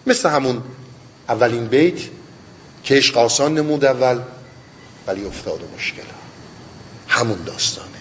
[0.06, 0.62] مثل همون
[1.28, 2.00] اولین بیت
[2.84, 4.20] که عشق آسان نمود اول
[5.06, 6.02] ولی افتاد مشکل
[7.08, 7.91] همون داستانه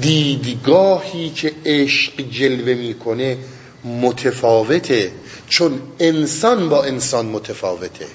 [0.00, 3.38] دیدگاهی که عشق جلوه می‌کنه
[3.84, 5.12] متفاوته.
[5.48, 8.06] چون انسان با انسان متفاوته.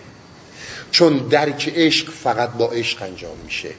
[0.91, 3.69] چون درک عشق فقط با عشق انجام میشه.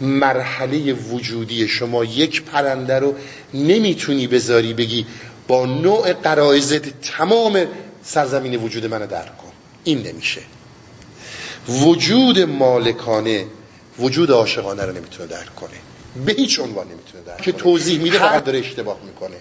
[0.00, 3.14] مرحله وجودی شما یک پرنده رو
[3.54, 5.06] نمی‌تونی بذاری بگی
[5.48, 7.66] با نوع قرائزت تمام
[8.02, 9.52] سرزمین وجود منو درک کن.
[9.84, 10.40] این نمیشه.
[11.68, 13.46] وجود مالکانه
[13.98, 15.89] وجود عاشقانه رو نمی‌تونه درک کنه.
[16.26, 19.36] به هیچ عنوان نمی‌تونه درک که توضیح میده فقط داره اشتباه می‌کنه.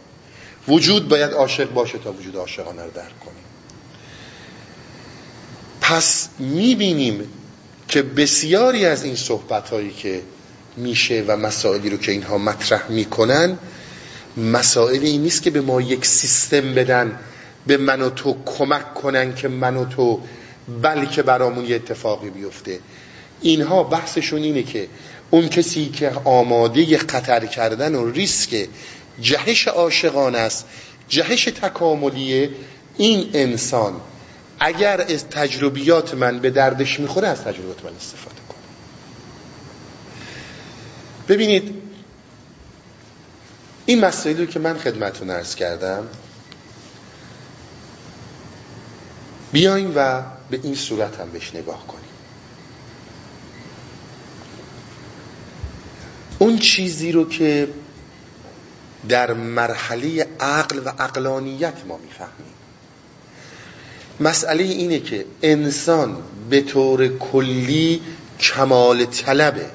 [0.67, 3.33] وجود باید عاشق باشه تا وجود عاشقانه رو درک کنه.
[5.81, 7.29] پس می‌بینیم
[7.87, 10.21] که بسیاری از این صحبت هایی که
[10.77, 13.57] میشه و مسائلی رو که اینها مطرح می‌کنن
[14.37, 17.19] مسائل این نیست که به ما یک سیستم بدن
[17.67, 20.21] به من و تو کمک کنن که من و تو
[20.81, 22.79] بلکه برامون یه اتفاقی بیفته.
[23.41, 24.87] اینها بحثشون اینه که
[25.31, 28.67] اون کسی که آماده خطر کردن و ریسک
[29.21, 30.65] جهش عاشقان است
[31.07, 32.49] جهش تکاملیه
[32.97, 34.01] این انسان
[34.59, 38.57] اگر از تجربیات من به دردش می‌خوره از تجربیات من استفاده کنه.
[41.27, 41.75] ببینید
[43.85, 46.07] این مسائلی که من خدمتون ارز کردم
[49.51, 52.08] بیایم و به این صورت هم بهش نگاه کنیم.
[56.39, 57.67] اون چیزی رو که
[59.09, 62.53] در مرحله عقل و عقلانیت ما می‌فهمیم.
[64.19, 66.17] مسئله اینه که انسان
[66.49, 68.01] به طور کلی
[68.39, 69.65] کمال طلبه.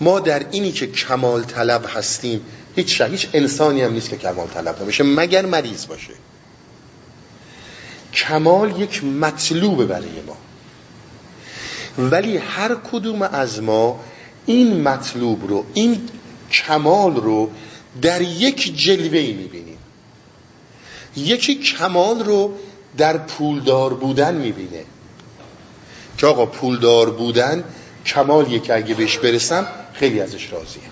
[0.00, 2.40] ما در اینی که کمال طلب هستیم
[2.76, 6.12] هیچ هیچ انسانی هم نیست که کمال طلب نباشه مگر مریض باشه.
[8.14, 10.36] کمال یک مطلوب برای ما.
[11.98, 14.00] ولی هر کدوم از ما
[14.46, 16.08] این مطلوب رو این
[16.52, 17.50] کمال رو
[18.02, 19.78] در یک جلوه ای می‌بینیم.
[21.16, 22.52] یکی کمال رو
[22.96, 24.84] در پولدار بودن می‌بینه.
[26.18, 27.64] که آقا پولدار بودن
[28.06, 30.82] کمالیه که اگه بهش برسم خیلی ازش راضیم.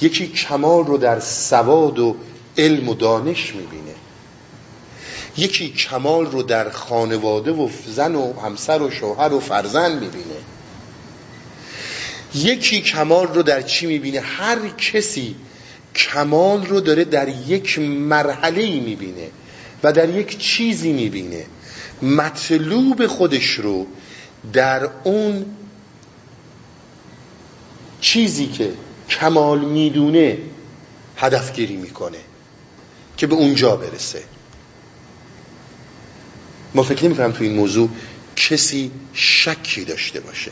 [0.00, 2.16] یکی کمال رو در سواد و
[2.58, 3.94] علم و دانش می‌بینه.
[5.36, 10.36] یکی کمال رو در خانواده و زن و همسر و شوهر و فرزند می‌بینه.
[12.34, 15.36] یکی کمال رو در چی می‌بینه؟ هر کسی
[15.94, 19.30] کمال رو داره در یک مرحله ای می‌بینه
[19.82, 21.46] و در یک چیزی می‌بینه.
[22.02, 23.86] مطلوب خودش رو
[24.52, 25.46] در اون
[28.00, 28.72] چیزی که
[29.08, 30.38] کمال می‌دونه
[31.16, 32.18] هدفگیری می‌کنه
[33.16, 34.22] که به اونجا برسه.
[36.74, 37.88] ما فکر نمی تو این موضوع
[38.36, 40.50] کسی شکی داشته باشه.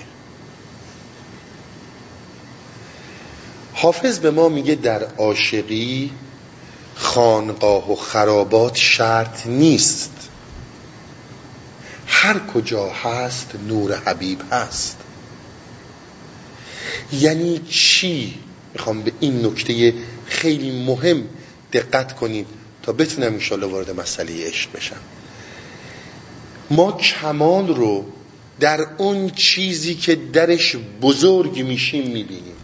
[3.81, 6.11] حافظ به ما میگه در عاشقی
[6.95, 10.13] خانقاه و خرابات شرط نیست.
[12.07, 14.97] هر کجا هست نور حبیب هست.
[17.13, 18.35] یعنی چی؟
[18.75, 19.95] می‌خوام به این نکته
[20.27, 21.25] خیلی مهم
[21.73, 22.47] دقت کنید
[22.83, 25.01] تا بتونم انشالله وارد مسئله عشق بشم.
[26.71, 28.05] ما کمال رو
[28.61, 32.60] در اون چیزی که درش بزرگ میشیم می‌بینیم.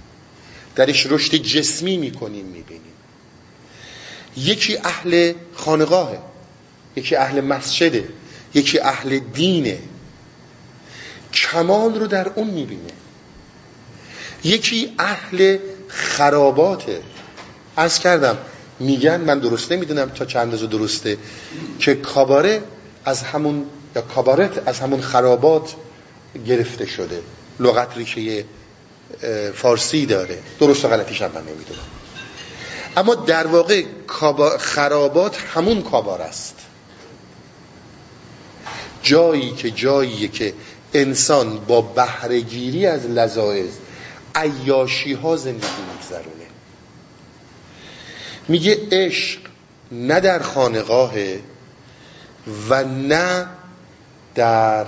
[0.77, 2.93] درش رشد جسمی می‌کنیم می‌بینیم.
[4.37, 6.19] یکی اهل خانقاهه
[6.97, 8.09] یکی اهل مسجده
[8.55, 9.79] یکی اهل دینه.
[11.33, 12.93] کمال رو در اون می‌بینه.
[14.45, 15.59] یکی اهل
[15.89, 17.01] خراباته.
[17.77, 18.39] از کردم
[18.81, 21.19] میگن من درست نمی‌دونم تا چند روز درسته
[21.79, 22.63] که کاباره
[23.05, 23.67] از همون
[23.97, 25.75] یا کابارت از همون خرابات
[26.47, 27.21] گرفته شده.
[27.61, 28.45] لغت ریشه
[29.55, 30.39] فارسی داره.
[30.61, 31.81] درست و غلطیش هم من نمی‌دونم.
[32.97, 33.85] اما در واقع
[34.59, 36.55] خرابات همون کابار است.
[39.03, 40.55] جایی که جایی که
[40.95, 43.71] انسان با بهرهگیری از لذایز
[44.35, 46.47] عیاشی ها زندگی میگذرونه.
[48.49, 49.41] میگه عشق
[49.93, 51.41] نه در خانقاهه
[52.69, 53.47] و نه
[54.35, 54.87] در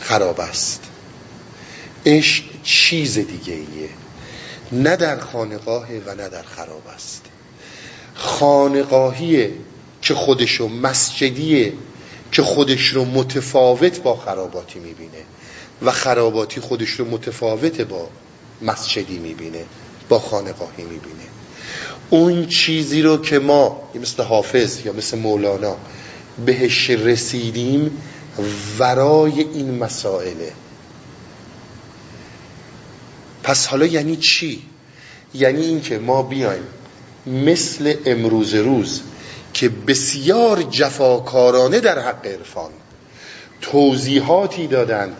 [0.00, 0.82] خراب است.
[2.06, 3.88] عشق چیز دیگه ایه.
[4.72, 7.22] نه در خانقاهه و نه در خراب است.
[8.14, 9.50] خانقاهیه
[10.02, 11.72] که خودشو مسجدیه
[12.32, 15.22] که خودش رو متفاوت با خراباتی می‌بینه
[15.82, 18.08] و خراباتی خودش رو متفاوت با
[18.62, 19.64] مسجدی می‌بینه
[20.08, 21.26] با خانقاهی می‌بینه.
[22.10, 25.76] اون چیزی رو که ما مثل حافظ یا مثل مولانا
[26.46, 28.02] بهش رسیدیم
[28.78, 30.52] ورای این مسائله.
[33.46, 34.62] پس حالا یعنی چی؟
[35.34, 36.64] یعنی اینکه ما بیایم
[37.26, 39.02] مثل امروز روز
[39.54, 42.70] که بسیار جفاکارانه در حق عرفان
[43.60, 45.12] توضیحاتی دادن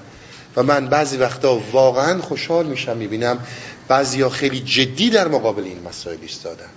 [0.57, 3.39] و من بعضی وقتا واقعا خوشحال میشم می‌بینم
[3.89, 6.71] بعضی خیلی جدی در مقابل این مسائل ایستادن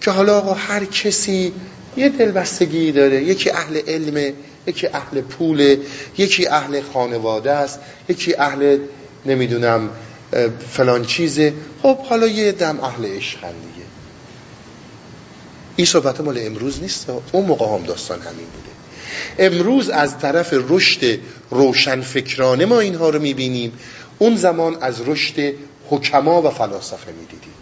[0.00, 1.52] که حالا آقا هر کسی
[1.96, 4.34] یه دلبستگی داره یکی اهل علمه
[4.66, 5.78] یکی اهل پوله
[6.18, 8.78] یکی اهل خانواده است یکی اهل
[9.26, 9.90] نمی‌دونم
[10.70, 11.54] فلان چیزه.
[11.82, 13.86] خب حالا یه دم اهل عشقن دیگه.
[15.76, 17.06] این صحبت مال امروز نیست.
[17.32, 18.66] اون موقع هم داستان همین بوده.
[19.46, 21.18] امروز از طرف رشد
[21.50, 23.72] روشن فکرانه ما اینها رو می‌بینیم.
[24.18, 25.54] اون زمان از رشد
[25.90, 27.54] حکما و فلاسفه می‌دیدیم.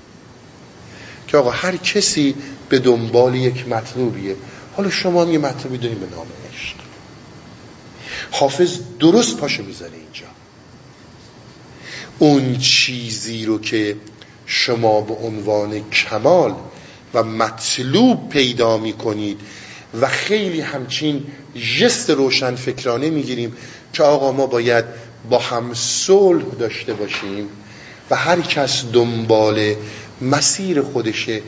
[1.28, 2.34] که آقا هر کسی
[2.68, 4.36] به دنبال یک مطلوبیه.
[4.76, 6.76] حالا شما هم یه مطلوبی داریم به نام عشق.
[8.30, 10.26] حافظ درست پاشو می‌ذاره اینجا.
[12.24, 13.96] اون چیزی رو که
[14.46, 16.54] شما به عنوان کمال
[17.14, 19.40] و مطلوب پیدا می کنید
[20.00, 21.24] و خیلی همچین
[21.78, 23.56] جست روشن فکرانه می‌گیریم
[23.92, 24.84] که آقا ما باید
[25.30, 27.48] با هم صلح داشته باشیم
[28.10, 29.74] و هر کس دنبال
[30.20, 31.40] مسیر خودشه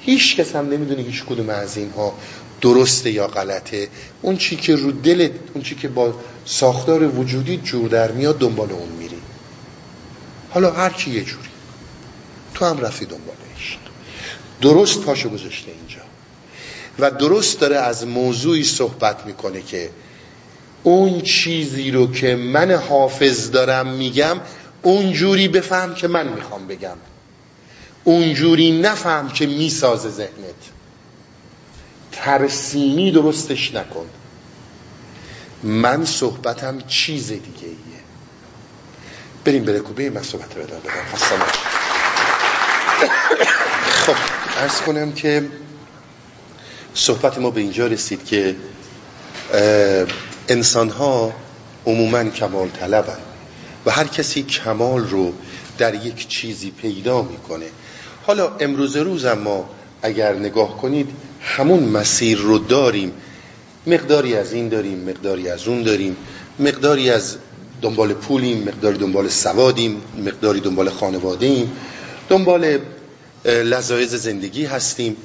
[0.00, 2.14] هیچ کس هم نمی‌دونه هیچ کدوم از اینها
[2.60, 3.88] درسته یا غلطه.
[4.22, 6.14] اون چی که رو دلت اون چی که با
[6.44, 9.21] ساختار وجودی جور در میاد دنبال اون میری.
[10.54, 11.48] حالا هر کی یه جوری.
[12.54, 13.78] تو هم رفتی دنبالش
[14.60, 16.02] درست پاشو گذاشته اینجا.
[16.98, 19.90] و درست داره از موضوعی صحبت می‌کنه که
[20.82, 24.40] اون چیزی رو که من حافظ دارم میگم
[24.82, 26.96] اونجوری بفهم که من می‌خوام بگم.
[28.04, 30.62] اونجوری نفهم که می‌سازه ذهنت.
[32.12, 34.06] ترسیمی درستش نکن.
[35.62, 37.76] من صحبتم چیز دیگه ایه
[39.44, 40.80] بریم بره کوبه من صحبت رو بدم
[44.06, 44.14] خب
[44.56, 45.48] ارز کنم که
[46.94, 48.56] صحبت ما به اینجا رسید که
[50.48, 51.32] انسان ها
[51.86, 53.18] عموما کمال طلبن
[53.86, 55.32] و هر کسی کمال رو
[55.78, 57.66] در یک چیزی پیدا می‌کنه.
[58.26, 59.70] حالا امروز روز ما
[60.02, 61.10] اگر نگاه کنید
[61.42, 63.12] همون مسیر رو داریم.
[63.86, 66.16] مقداری از این داریم مقداری از اون داریم.
[66.58, 67.36] مقداری از
[67.82, 71.72] دنبال پولیم مقداری دنبال سوادیم مقداری دنبال خانواده ایم
[72.28, 72.78] دنبال
[73.44, 75.16] لذایز زندگی هستیم.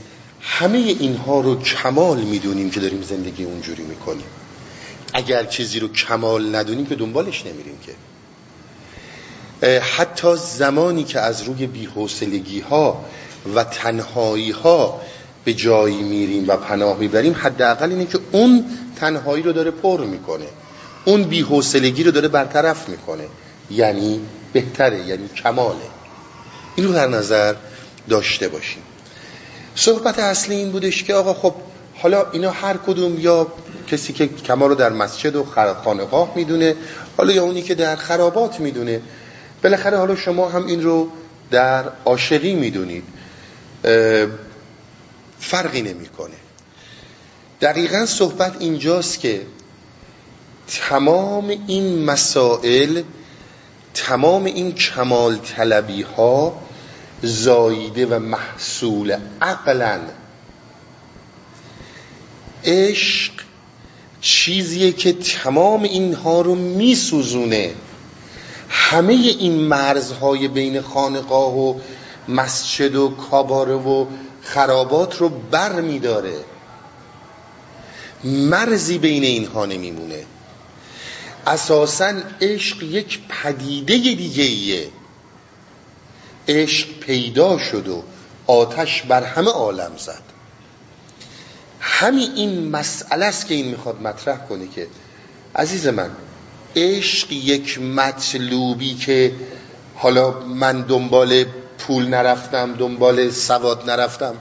[0.41, 4.25] همه اینها رو کمال می‌دونیم که داریم زندگی اونجوری می‌کنیم.
[5.13, 7.93] اگر چیزی رو کمال ندونیم که دنبالش نمیریم که.
[9.79, 13.05] حتی زمانی که از روی بیحوصلگی ها
[13.55, 15.01] و تنهایی ها
[15.45, 20.45] به جایی میریم و پناه می‌بریم حداقل اینه که اون تنهایی رو داره پر می‌کنه.
[21.07, 23.23] اون بیحوصلگی رو داره برطرف می‌کنه.
[23.71, 24.21] یعنی
[24.53, 25.89] بهتره یعنی کماله.
[26.75, 27.55] این رو در نظر
[28.09, 28.81] داشته باشیم.
[29.75, 31.53] صحبت اصلی این بودش که آقا خب
[31.95, 33.47] حالا اینا هر کدوم یا
[33.87, 35.43] کسی که کمال رو در مسجد و
[35.83, 36.75] خانقاه می‌دونه
[37.17, 39.01] حالا یا اونی که در خرابات می‌دونه.
[39.63, 41.09] بالاخره حالا شما هم این رو
[41.51, 43.03] در عاشقی می‌دونید.
[45.39, 46.35] فرقی نمی‌کنه.
[47.61, 49.41] دقیقا صحبت اینجاست که
[50.67, 53.01] تمام این مسائل
[53.93, 56.61] تمام این کمال طلبی ها
[57.21, 59.99] زاییده و محصول عقلا
[62.65, 63.31] عشق
[64.21, 67.71] چیزیه که تمام اینها رو میسوزونه.
[68.69, 71.79] همه این مرزهای بین خانقاه و
[72.27, 74.05] مسجد و کاباره و
[74.41, 76.35] خرابات رو بر میداره
[78.23, 80.23] مرزی بین اینها نمیمونه.
[81.47, 84.89] اساسا عشق یک پدیده دیگه ایه
[86.47, 88.03] عشق پیدا شد و
[88.47, 90.21] آتش بر همه عالم زد.
[91.79, 94.87] همین این مسئله است که این می‌خواد مطرح کنه که
[95.55, 96.09] عزیز من
[96.75, 99.33] عشق یک مطلوبی که
[99.95, 101.45] حالا من دنبال
[101.77, 104.35] پول نرفتم دنبال سواد نرفتم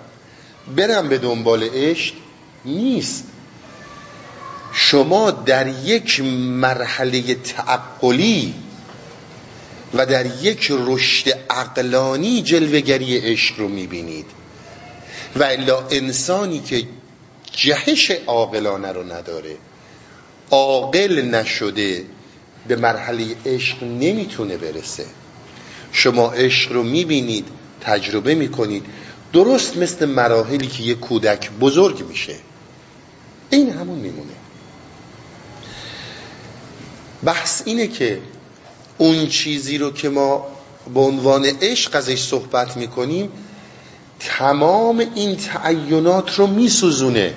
[0.77, 2.15] برم به دنبال عشق
[2.65, 3.25] نیست.
[4.79, 6.20] شما در یک
[6.61, 8.55] مرحله تعقلی
[9.95, 14.27] و در یک رشد عقلانی جلوگری عشق رو می‌بینید.
[15.37, 16.83] و الا انسانی که
[17.53, 19.57] جهش عاقلانه رو نداره
[20.51, 22.05] عاقل نشده
[22.68, 25.07] به مرحله عشق نمی‌تونه برسه.
[25.93, 27.49] شما عشق رو می‌بینید
[27.81, 28.85] تجربه می‌کنید
[29.33, 32.35] درست مثل مراحلی که یک کودک بزرگ میشه.
[33.51, 34.45] این همون میمونه.
[37.27, 38.20] بحث اینه که
[38.99, 40.47] اون چیزی رو که ما
[40.95, 43.29] به عنوان عشق ازش صحبت می‌کنیم
[44.20, 47.35] تمام این تعینات رو میسوزونه.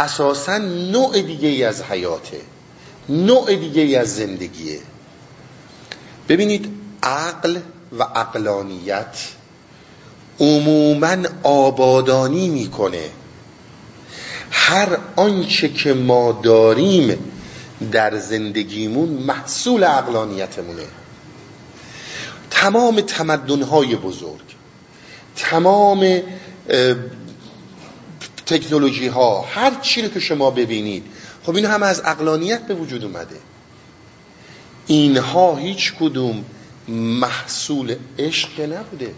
[0.00, 2.40] اساسا نوع دیگه ای از حیاته
[3.08, 4.78] نوع دیگه ای از زندگیه.
[6.28, 6.68] ببینید
[7.02, 7.58] عقل
[7.98, 9.16] و عقلانیت
[10.40, 13.10] عموما آبادانی می‌کنه.
[14.50, 17.33] هر آنچه که ما داریم
[17.92, 20.86] در زندگیمون محصول عقلانیتمونه.
[22.50, 24.54] تمام تمدنهای بزرگ
[25.36, 26.22] تمام
[28.46, 31.04] تکنولوژی ها هر چی رو که شما ببینید
[31.42, 33.36] خب این هم از عقلانیت به وجود اومده.
[34.86, 36.44] اینها هیچ کدوم
[36.88, 39.14] محصول عشق نبوده.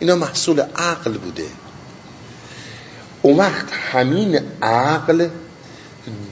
[0.00, 1.46] اینا محصول عقل بوده.
[3.22, 5.28] اون وقت همین عقل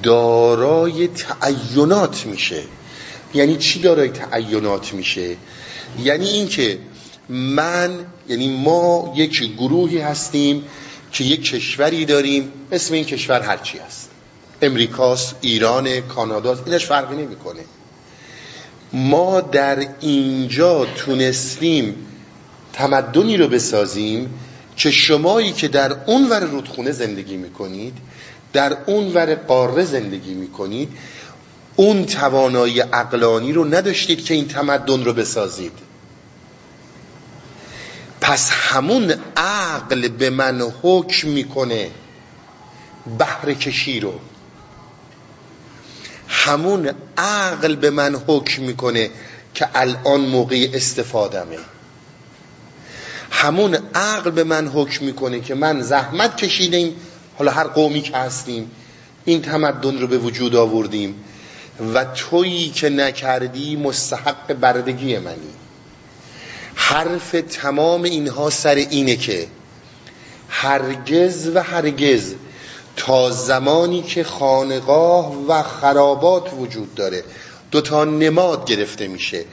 [0.02, 2.62] دارای تعینات میشه.
[3.34, 5.36] یعنی چی دارای تعینات میشه؟
[6.02, 6.78] یعنی اینکه
[7.28, 7.90] من
[8.28, 10.64] یعنی ما یک گروهی هستیم
[11.12, 14.10] که یک کشوری داریم اسم این کشور هرچی هست.
[14.62, 17.60] امریکاست ایران کانادا اینش فرقی نمی‌کنه.
[18.92, 21.94] ما در اینجا تونستیم
[22.72, 24.34] تمدنی رو بسازیم
[24.76, 27.94] که شمایی که در اون ور رودخونه زندگی می‌کنید
[28.52, 30.88] در اون ور قاره زندگی می‌کنید
[31.76, 35.72] اون توانایی عقلانی رو نداشتید که این تمدن رو بسازید.
[38.20, 41.90] پس همون عقل به من حکم می‌کنه
[43.18, 44.14] بهره کشی رو.
[46.28, 49.10] همون عقل به من حکم می‌کنه
[49.54, 51.58] که الان موقع استفادمه
[53.30, 56.96] همون عقل به من حکم می‌کنه که من زحمت کشیدیم
[57.38, 58.70] حالا هر قومی که هستیم
[59.24, 61.14] این تمدن رو به وجود آوردیم
[61.94, 65.52] و تویی که نکردی مستحق بردگی منی.
[66.74, 69.46] حرف تمام اینها سر اینه که
[70.48, 72.34] هرگز و هرگز
[72.96, 77.24] تا زمانی که خانقاه و خرابات وجود داره
[77.70, 79.44] دوتا نماد گرفته میشه.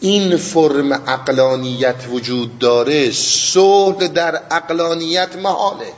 [0.00, 5.92] این فرم اقلانیت وجود داره صلح در اقلانیت محاله.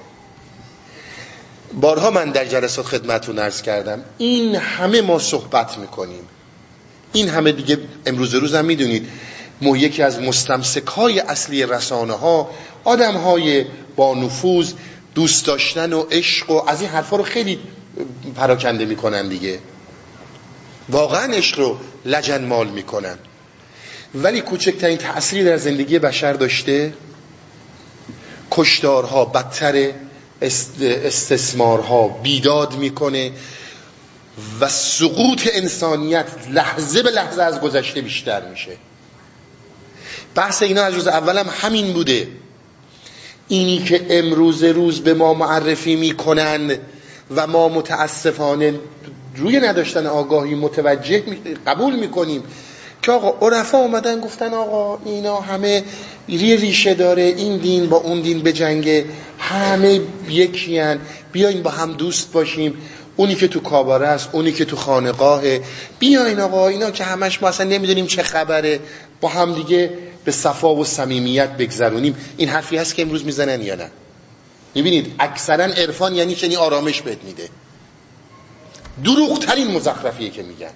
[1.75, 6.23] بارها من در جلسات خدمتون ارز کردم این همه ما صحبت می‌کنیم.
[7.13, 9.09] این همه دیگه امروز روز هم می‌دونید
[9.61, 12.51] یکی از مستمسک های اصلی رسانه ها
[12.85, 13.65] آدم های
[13.97, 14.73] با نفوذ
[15.15, 17.59] دوست داشتن و عشق و از این حرفا رو خیلی
[18.37, 19.59] پراکنده می‌کنن دیگه.
[20.89, 23.19] واقعا عشق رو لجن مال می‌کنن.
[24.15, 26.93] ولی کوچکترین تأثیری در زندگی بشر داشته
[28.51, 29.93] کشدارها بدتر
[30.43, 33.33] استثمارها بیداد می‌کنه
[34.61, 38.77] و سقوط انسانیت لحظه به لحظه از گذشته بیشتر میشه.
[40.35, 42.29] بحث اینا از روز اولم همین بوده.
[43.49, 46.79] اینی که امروز روز به ما معرفی می‌کنن
[47.37, 48.75] و ما متاسفانه
[49.37, 51.23] روی نداشتن آگاهی متوجه
[51.67, 52.43] قبول می‌کنیم.
[53.07, 55.85] که آقا عرفا اومدن گفتن آقا اینا همه
[56.29, 59.05] ری ریشه داره این دین با اون دین به جنگه
[59.39, 60.99] همه یکیان
[61.33, 62.75] بیاین با هم دوست باشیم.
[63.17, 65.61] اونی که تو کاباره است اونی که تو خانقاهه.
[65.99, 68.81] بیاین آقا اینا که همش ما اصلا نمی‌دونیم چه خبره.
[69.21, 69.91] با هم دیگه
[70.25, 72.17] به صفا و صمیمیت بگذرونیم.
[72.37, 73.91] این حرفی هست که امروز می‌زنن یا نه؟
[74.75, 77.49] می‌بینید اکثرا عرفان یعنی چنی آرامش بهت میده.
[79.05, 80.71] دروغ ترین مزخرفیه که میگن.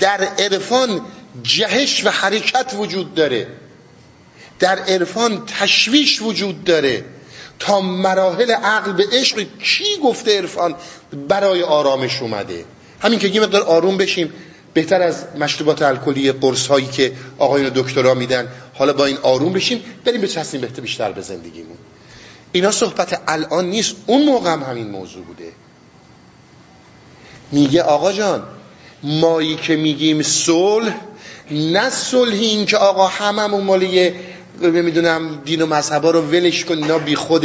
[0.00, 1.00] در عرفان
[1.42, 3.46] جهش و حرکت وجود داره.
[4.58, 7.04] در عرفان تشویش وجود داره.
[7.58, 10.74] تا مراحل عقل به عشق کی گفته عرفان
[11.28, 12.64] برای آرامش اومده؟
[13.00, 14.32] همین که یه مقدار آروم بشیم.
[14.74, 18.48] بهتر از مشروبات الکلی قرص هایی که آقایون دکترا میدن.
[18.74, 21.76] حالا با این آروم بشیم بریم به چسیم بهتر بیشتر به زندگیمون.
[22.52, 23.96] اینا صحبت الان نیست.
[24.06, 25.52] اون موقع هم همین موضوع بوده.
[27.52, 28.42] میگه آقا جان
[29.06, 30.94] مایی که میگیم صلح
[31.50, 34.12] نه صلح این که آقا هممون مالی
[34.62, 37.44] نمی‌دونم دین و مذهبا رو ولش کن اینا بی خود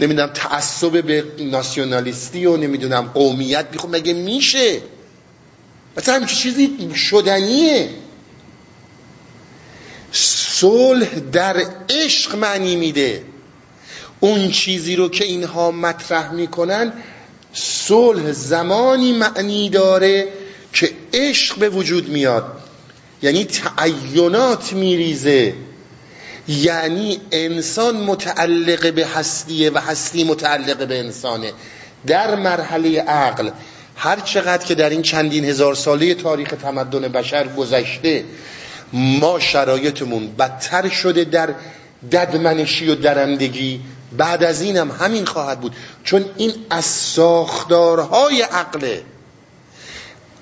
[0.00, 4.80] نمی‌دونم تعصب به ناسیونالیستی و نمی‌دونم قومیت بی خود مگه میشه؟
[5.96, 7.88] مثلا همچه چیزی شدنیه.
[10.12, 13.22] صلح در عشق معنی میده.
[14.20, 16.92] اون چیزی رو که اینها مطرح می‌کنن
[17.52, 20.28] صلح زمانی معنی داره
[20.74, 22.44] که عشق به وجود میاد.
[23.22, 25.54] یعنی تعینات میریزه.
[26.48, 31.52] یعنی انسان متعلق به هستیه و هستی متعلق به انسانه.
[32.06, 33.50] در مرحله عقل
[33.96, 38.24] هر چقدر که در این چندین هزار ساله تاریخ تمدن بشر گذشته
[38.92, 41.54] ما شرایطمون بدتر شده در
[42.12, 43.80] ددمنشی و درندگی.
[44.16, 45.76] بعد از اینم همین خواهد بود.
[46.04, 49.02] چون این از ساختارهای عقله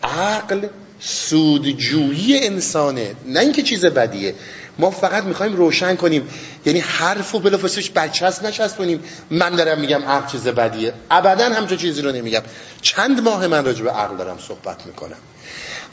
[0.02, 0.66] عقل
[1.00, 3.14] سودجویی انسانه.
[3.26, 4.34] نه اینکه چیز بدیه.
[4.78, 6.28] ما فقط می‌خوایم روشن کنیم.
[6.66, 9.00] یعنی حرف و بلافاصله بچست نچسبونیم.
[9.30, 10.92] من دارم میگم عقل چیز بدیه.
[11.10, 12.42] ابدا همچون چیزی رو نمیگم.
[12.82, 15.16] چند ماه من راجع به عقل دارم صحبت می‌کنم.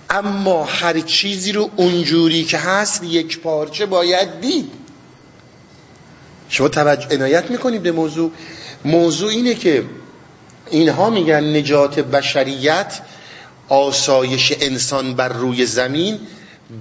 [0.10, 4.72] اما هر چیزی رو اونجوری که هست یک پارچه باید دید.
[6.50, 8.32] شما توجه عنایت می‌کنید به موضوع.
[8.86, 9.84] موضوع اینه که
[10.72, 13.00] اینها میگن نجات بشریت
[13.70, 16.20] آسایش انسان بر روی زمین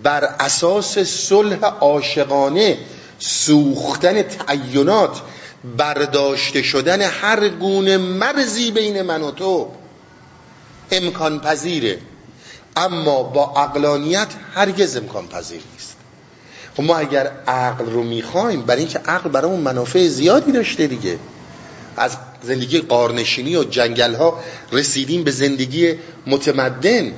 [0.03, 2.79] بر اساس صلح عاشقانه
[3.19, 5.21] سوختن تعینات
[5.77, 9.69] برداشته شدن هر گونه مرزی بین من و تو
[10.91, 11.99] امکان پذیره.
[12.77, 15.97] اما با اقلانیت هرگز امکان پذیر نیست.
[16.77, 21.19] خب ما اگر عقل رو می‌خوایم برای اینکه عقل برامون منافع زیادی داشته دیگه.
[21.97, 24.41] از زندگی قارنشینی و جنگل ها
[24.73, 25.95] رسیدیم به زندگی
[26.27, 27.13] متمدن.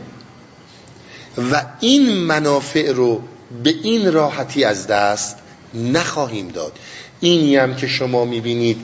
[1.53, 3.23] و این منافع رو
[3.65, 5.37] به این راحتی از دست
[5.75, 6.73] نخواهیم داد.
[7.21, 8.79] اینی هم که شما می‌بینید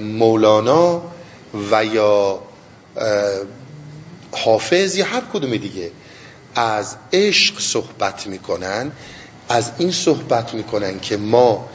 [0.00, 1.02] مولانا
[1.70, 2.38] و یا
[4.32, 5.90] حافظ یا هر کدوم دیگه
[6.54, 8.92] از عشق صحبت می‌کنن.
[9.48, 11.68] از این صحبت می‌کنن که ما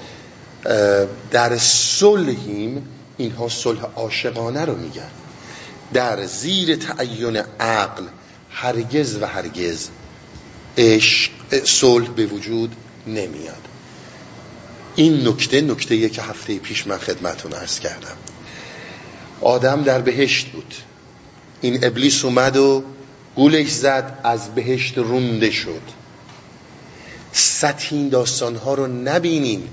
[1.31, 2.87] در صلحیم
[3.19, 5.09] اینها صلح عاشقانه رو میگن.
[5.93, 8.03] در زیر تعین عقل
[8.51, 9.87] هرگز و هرگز
[10.77, 11.31] عشق
[11.65, 12.75] صلح به وجود
[13.07, 13.67] نمیاد.
[14.95, 18.17] این نکته نکته که هفته پیش من خدمتون ارز کردم.
[19.41, 20.75] آدم در بهشت بود.
[21.61, 22.83] این ابلیس اومد و
[23.35, 25.81] گولش زد از بهشت رونده شد.
[27.31, 29.63] سطح داستانها رو نبینین.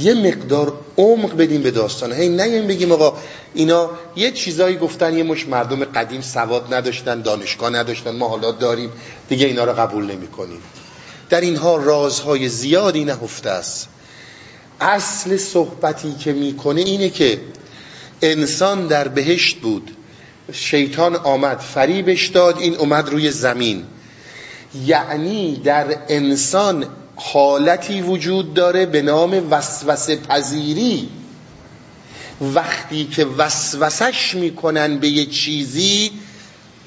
[0.00, 2.12] یه مقدار عمق بدیم به داستان.
[2.12, 3.18] هی نه بگیم آقا
[3.54, 8.90] اینا یه چیزایی گفتن یه مش مردم قدیم سواد نداشتن دانشگاه نداشتن ما حالا داریم.
[9.28, 10.62] دیگه اینا رو قبول نمی کنیم
[11.30, 13.88] در اینها رازهای زیادی نهفته است.
[14.80, 17.40] اصل صحبتی که می‌کنه اینه که
[18.22, 19.90] انسان در بهشت بود.
[20.52, 23.84] شیطان آمد فریبش داد این اومد روی زمین.
[24.86, 26.86] یعنی در انسان
[27.18, 31.08] حالتی وجود داره به نام وسوسه پذیری.
[32.40, 36.10] وقتی که وسوسش می‌کنن به یه چیزی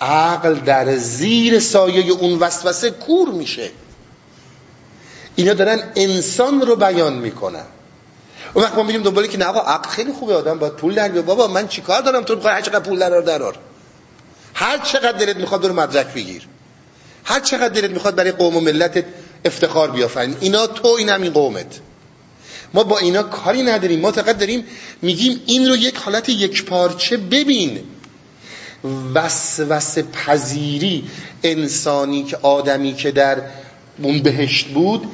[0.02, 3.70] عقل در زیر سایه اون وسوسه کور میشه.
[5.36, 7.66] اینا دارن انسان رو بیان می‌کنن.
[8.54, 11.10] اون وقت ما میریم دنباله که نه آقا عقل خیلی خوبه آدم باید پول در
[11.10, 13.58] بابا من چیکار دارم؟ تو می‌خوای هر چقدر پول در درار
[14.54, 16.48] هر چقدر دلت می‌خواد برو مدرک بگیر.
[17.24, 19.06] هر چقدر دلت می‌خواد برای قوم و ملتت
[19.46, 20.36] افتخار بیافرین.
[20.40, 21.80] اینا تو این همین قومت.
[22.74, 24.00] ما با اینا کاری نداریم.
[24.00, 24.64] ما فقط داریم
[25.02, 27.80] میگیم این رو یک حالت یک پارچه ببین.
[29.14, 31.04] وسوسه پذیری
[31.44, 33.42] انسانی که آدمی که در
[34.02, 35.08] اون بهشت بود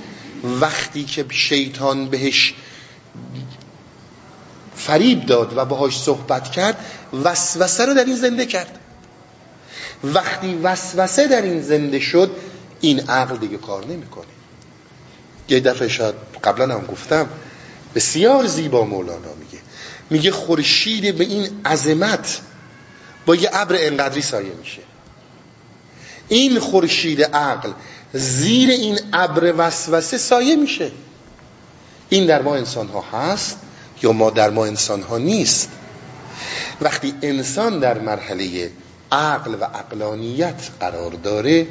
[0.62, 2.54] وقتی که شیطان بهش
[4.76, 6.86] فریب داد و باهاش صحبت کرد
[7.24, 8.80] وسوسه رو در این زنده کرد.
[10.04, 12.32] وقتی وسوسه در این زنده شد
[12.82, 14.26] این عقل دیگه کار نمی‌کنه.
[15.50, 17.30] یه دفعه شاید قبلا هم گفتم
[17.96, 19.60] بسیار زیبا مولانا میگه.
[20.10, 22.42] میگه خورشید به این عظمت
[23.26, 24.82] با یه ابر انقدری سایه میشه.
[26.28, 27.72] این خورشید عقل
[28.14, 30.92] زیر این ابر وسوسه سایه میشه.
[32.10, 33.58] این در ما انسان ها هست
[34.04, 35.70] یا ما در ما انسان ها نیست؟
[36.82, 38.72] وقتی انسان در مرحله
[39.12, 41.68] عقل و عقلانیت قرار داره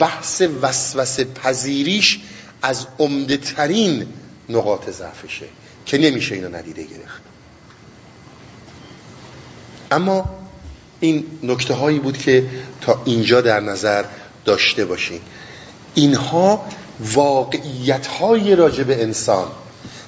[0.00, 2.20] بحث وسوسه پذیریش
[2.62, 4.06] از عمده ترین
[4.48, 5.46] نقاط ضعفشه
[5.86, 7.22] که نمیشه اینو ندیده گرفت.
[9.90, 10.24] اما
[11.00, 12.46] این نکته هایی بود که
[12.80, 14.04] تا اینجا در نظر
[14.44, 15.20] داشته باشین.
[15.94, 16.64] اینها
[17.00, 19.48] واقعیت های راجع انسان.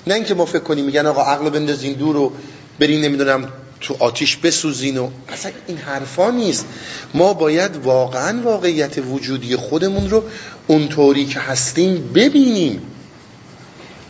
[0.06, 2.32] نه اینکه ما فکر کنیم میگن آقا عقل بندازین دور و
[2.78, 3.48] برین نمی‌دونم
[3.80, 6.66] تو آتیش بسوزین و اصلا این حرفا نیست.
[7.14, 10.24] ما باید واقعا واقعیت وجودی خودمون رو
[10.66, 12.82] اونطوری که هستیم ببینیم.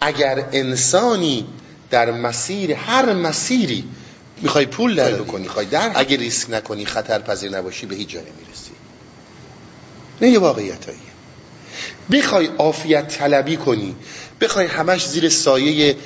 [0.01, 1.47] اگر انسانی
[1.91, 3.85] در مسیر هر مسیری
[4.43, 8.21] می‌خوای پول در بکنی خواهی در اگه ریسک نکنی خطر پذیر نباشی به هیچ جا
[8.21, 8.71] نمی‌رسی.
[10.23, 10.99] نه یه واقعیت هایی
[12.13, 13.95] بخوای آفیت طلبی کنی
[14.41, 15.97] بخوای همش زیر سایه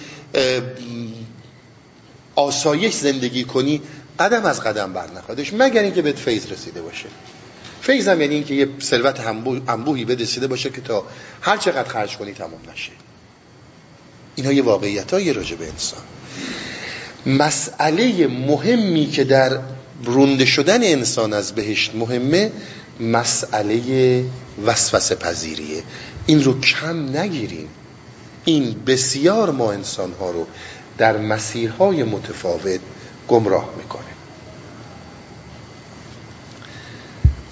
[2.36, 3.82] آسایش زندگی کنی
[4.18, 7.06] قدم از قدم بر نخواهدش مگر اینکه بهت فیض رسیده باشه.
[7.80, 9.20] فیض هم یعنی اینکه یه ثروت
[9.68, 11.04] انبوهی به رسیده باشه که تا
[11.42, 12.92] هر چقدر خرج کنی تمام نشه.
[14.34, 16.00] اینا یه واقعیت های راجع به انسان.
[17.26, 19.58] مسئله مهمی که در
[20.04, 22.52] رونده شدن انسان از بهشت مهمه
[23.00, 24.24] مسئله
[24.66, 25.82] وسوسه پذیریه.
[26.26, 27.68] این رو کم نگیریم.
[28.44, 30.46] این بسیار ما انسان ها رو
[30.98, 32.80] در مسیرهای متفاوت
[33.28, 34.04] گمراه می‌کنه.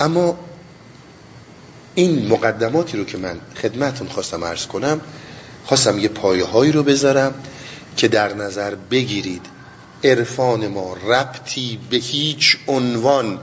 [0.01, 0.39] اما
[1.95, 5.01] این مقدماتی رو که من خدمتون خواستم عرض کنم
[5.65, 7.35] خواستم یه پایه رو بذارم
[7.97, 9.47] که در نظر بگیرید
[10.05, 13.39] عرفان ما ربطی به هیچ عنوان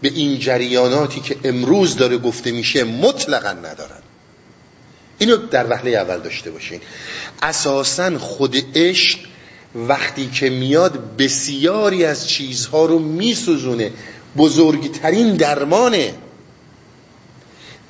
[0.00, 4.02] به این جریاناتی که امروز داره گفته میشه مطلقا ندارن.
[5.18, 6.80] اینو در وحله اول داشته باشین.
[7.42, 9.18] اساسا خود عشق
[9.76, 13.92] وقتی که میاد بسیاری از چیزها رو میسوزونه
[14.36, 16.14] بزرگترین درمانه.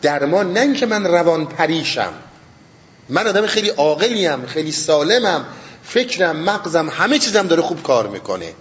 [0.02, 2.12] درمان نه که من روان پریشم
[3.08, 5.44] من آدم خیلی عاقلیم خیلی سالمم
[5.84, 8.52] فکرم مغزم همه چیزم داره خوب کار می‌کنه.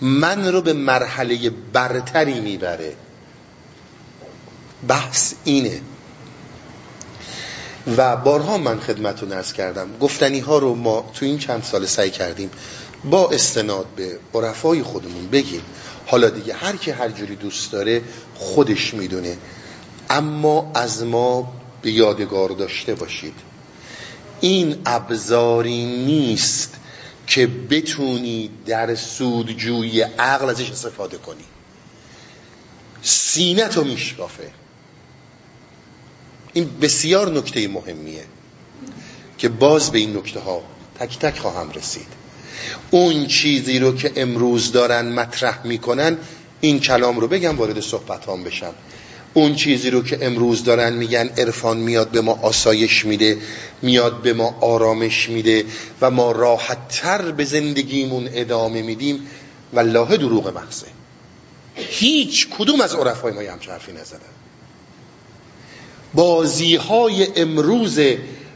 [0.00, 2.92] من رو به مرحله برتری می‌بره.
[4.88, 5.80] بحث اینه.
[7.96, 9.98] و بارها من خدمتون ارز کردم.
[10.00, 12.50] گفتنی ها رو ما تو این چند سال سعی کردیم.
[13.04, 15.62] با استناد به عرفای خودمون بگیم.
[16.06, 18.02] حالا دیگه هر کی هر جوری دوست داره
[18.34, 19.36] خودش می‌دونه.
[20.10, 23.34] اما از ما به یادگار داشته باشید.
[24.40, 26.74] این ابزاری نیست
[27.26, 31.44] که بتونی در سودجوی عقل ازش استفاده کنی.
[33.02, 34.50] سینه تو میشکافه.
[36.52, 38.24] این بسیار نکته مهمیه
[39.38, 40.62] که باز به این نکته ها
[41.00, 42.06] تک تک خواهم رسید.
[42.90, 46.16] اون چیزی رو که امروز دارن مطرح می‌کنن
[46.60, 48.74] این کلام رو بگم وارد صحبت هم بشم.
[49.34, 53.38] اون چیزی رو که امروز دارن میگن عرفان میاد به ما آسایش میده
[53.82, 55.64] میاد به ما آرامش میده
[56.00, 59.26] و ما راحت تر به زندگیمون ادامه میدیم.
[59.72, 60.86] والله دروغ محضه
[61.74, 64.18] هیچ کدوم از عرفای ما همچه حرفی نزدن.
[66.14, 68.00] بازی های امروز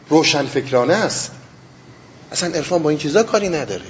[0.08, 1.30] روشنفکرانه است.
[2.32, 3.84] اصلا عرفان با این چیزا کاری نداره.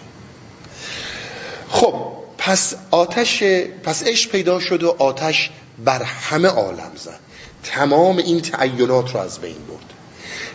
[1.69, 1.95] خب
[2.39, 3.43] پس آتش
[3.83, 5.51] پس عشق پیدا شد و آتش
[5.85, 7.21] بر همه عالم زد.
[7.63, 9.93] تمام این تعینات رو از بین برد.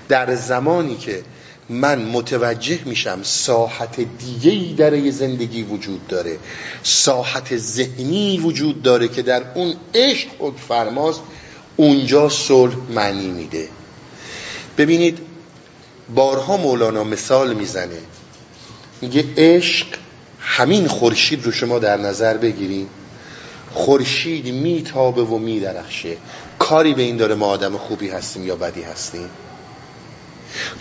[0.09, 1.23] در زمانی که
[1.69, 6.37] من متوجه میشم ساحت دیگه ای در زندگی وجود داره
[6.83, 11.21] ساحت ذهنی وجود داره که در اون عشق خود فرماست
[11.77, 13.67] اونجا صلح معنی میده.
[14.77, 15.19] ببینید
[16.15, 17.99] بارها مولانا مثال می‌زنه.
[19.01, 19.87] میگه عشق
[20.39, 22.89] همین خورشید رو شما در نظر بگیریم
[23.73, 26.17] خورشید میتابه و میدرخشه.
[26.59, 29.29] کاری به این داره ما آدم خوبی هستیم یا بدی هستیم؟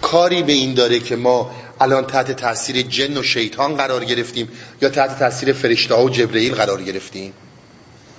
[0.03, 4.49] کاری به این داره که ما الان تحت تاثیر جن و شیطان قرار گرفتیم
[4.83, 7.33] یا تحت تاثیر فرشته ها و جبرئیل قرار گرفتیم؟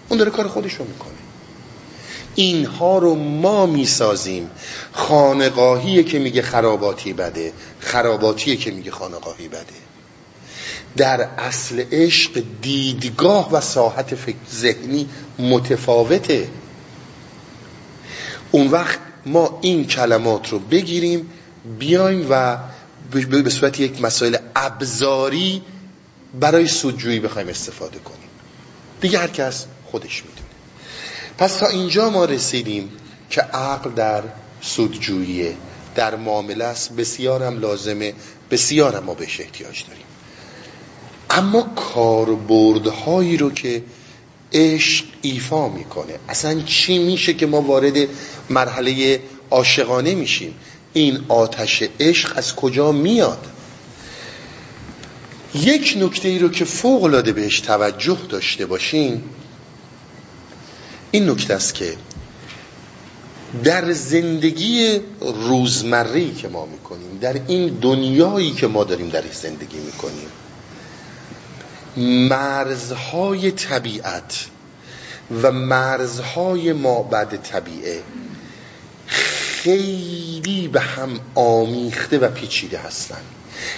[0.09, 1.26] اون داره کار خودش رو می‌کنه.
[2.37, 4.49] اینها رو ما می‌سازیم.
[4.93, 9.77] خانقاهیه که میگه خراباتی بده خراباتیه که میگه خانقاهی بده.
[10.97, 15.09] در اصل عشق دیدگاه و ساحت فکر ذهنی
[15.39, 16.47] متفاوته.
[18.51, 21.29] اون وقت ما این کلمات رو بگیریم
[21.79, 22.57] بیایم و
[23.11, 25.61] به صورت یک مسائل ابزاری
[26.39, 28.29] برای سودجویی بخوایم استفاده کنیم.
[29.01, 30.46] دیگه هر کس خودش می‌دونه.
[31.37, 32.89] پس تا اینجا ما رسیدیم
[33.29, 34.23] که عقل در
[34.61, 35.55] سودجوییه.
[35.95, 36.91] در معامله است.
[36.95, 38.13] بسیارم لازمه.
[38.51, 40.05] بسیارم ما بهش احتیاج داریم.
[41.29, 43.83] اما کاربردهایی رو که
[44.53, 46.19] عشق ایفا می‌کنه.
[46.29, 48.07] اصلا چی میشه که ما وارد
[48.49, 49.19] مرحله
[49.51, 50.55] عاشقانه میشیم؟
[50.93, 53.47] این آتش عشق از کجا میاد؟
[55.55, 59.23] یک نکته ای رو که فوق العاده بهش توجه داشته باشین
[61.17, 61.93] این نکته است که
[63.63, 70.27] در زندگی روزمره که ما می‌کنیم در این دنیایی که ما داریم در زندگی می‌کنیم
[72.29, 74.45] مرزهای طبیعت
[75.41, 78.01] و مرزهای ما بعد طبیعه
[79.07, 83.21] خیلی به هم آمیخته و پیچیده هستن.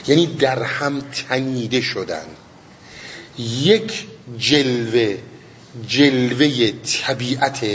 [0.08, 2.26] یعنی در هم تنیده شدن.
[3.38, 5.18] یک جلوه
[5.88, 7.66] جلوه طبیعت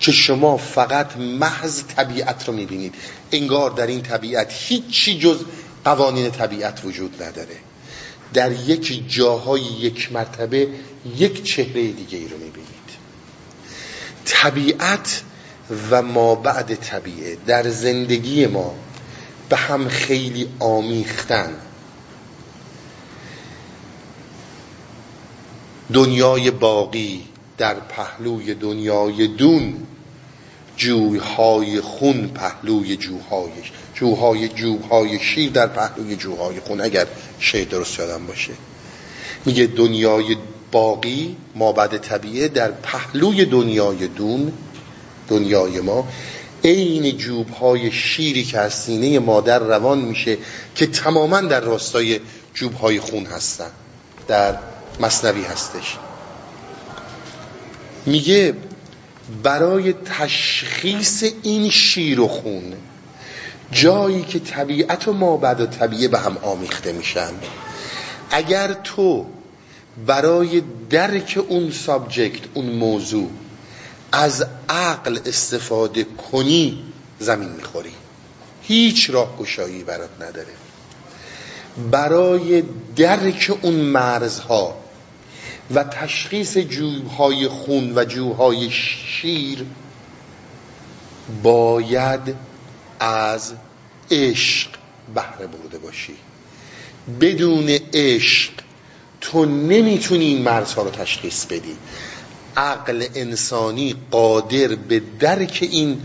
[0.00, 2.94] که شما فقط محض طبیعت رو می‌بینید.
[3.32, 5.38] انگار در این طبیعت هیچی جز
[5.84, 7.56] قوانین طبیعت وجود نداره.
[8.34, 10.68] در یک جاهای یک مرتبه
[11.16, 12.68] یک چهره دیگه ای رو می‌بینید.
[14.24, 15.22] طبیعت
[15.90, 18.74] و ما بعد طبیعه در زندگی ما
[19.48, 21.56] به هم خیلی آمیختن.
[25.92, 27.22] دنیای باقی
[27.58, 29.74] در پهلوی دنیای دون
[30.76, 37.06] جویهای خون پهلوی جوهایش جوهای جوهای شیر در پهلوی جوهای خون اگر
[37.38, 38.52] شیر درست یادم باشه.
[39.44, 40.36] میگه دنیای
[40.72, 44.52] باقی ما بعد طبیعه در پهلوی دنیای دون
[45.28, 46.08] دنیای ما
[46.64, 50.38] عین جوب های شیری که از سینه مادر روان میشه
[50.74, 52.20] که تماما در راستای
[52.54, 53.70] جوب های خون هستن
[54.28, 54.58] در
[55.00, 55.96] مصنوی هستش.
[58.06, 58.54] میگه
[59.42, 62.72] برای تشخیص این شیر و خون
[63.72, 67.30] جایی که طبیعت و ما بعد و طبیعه به هم آمیخته میشن
[68.30, 69.26] اگر تو
[70.06, 73.30] برای درک اون سابجکت اون موضوع
[74.12, 76.84] از عقل استفاده کنی
[77.20, 77.92] زمین می‌خوری.
[78.62, 80.52] هیچ راه گشایی برات نداره.
[81.90, 82.62] برای
[82.96, 84.76] درک اون مرزها
[85.74, 89.64] و تشخیص جوهای خون و جوهای شیر
[91.42, 92.34] باید
[93.00, 93.52] از
[94.10, 94.68] عشق
[95.14, 96.16] بهره برده باشی.
[97.20, 98.52] بدون عشق
[99.20, 101.76] تو نمی‌تونی این مرزها رو تشخیص بدی.
[102.56, 106.00] عقل انسانی قادر به درک این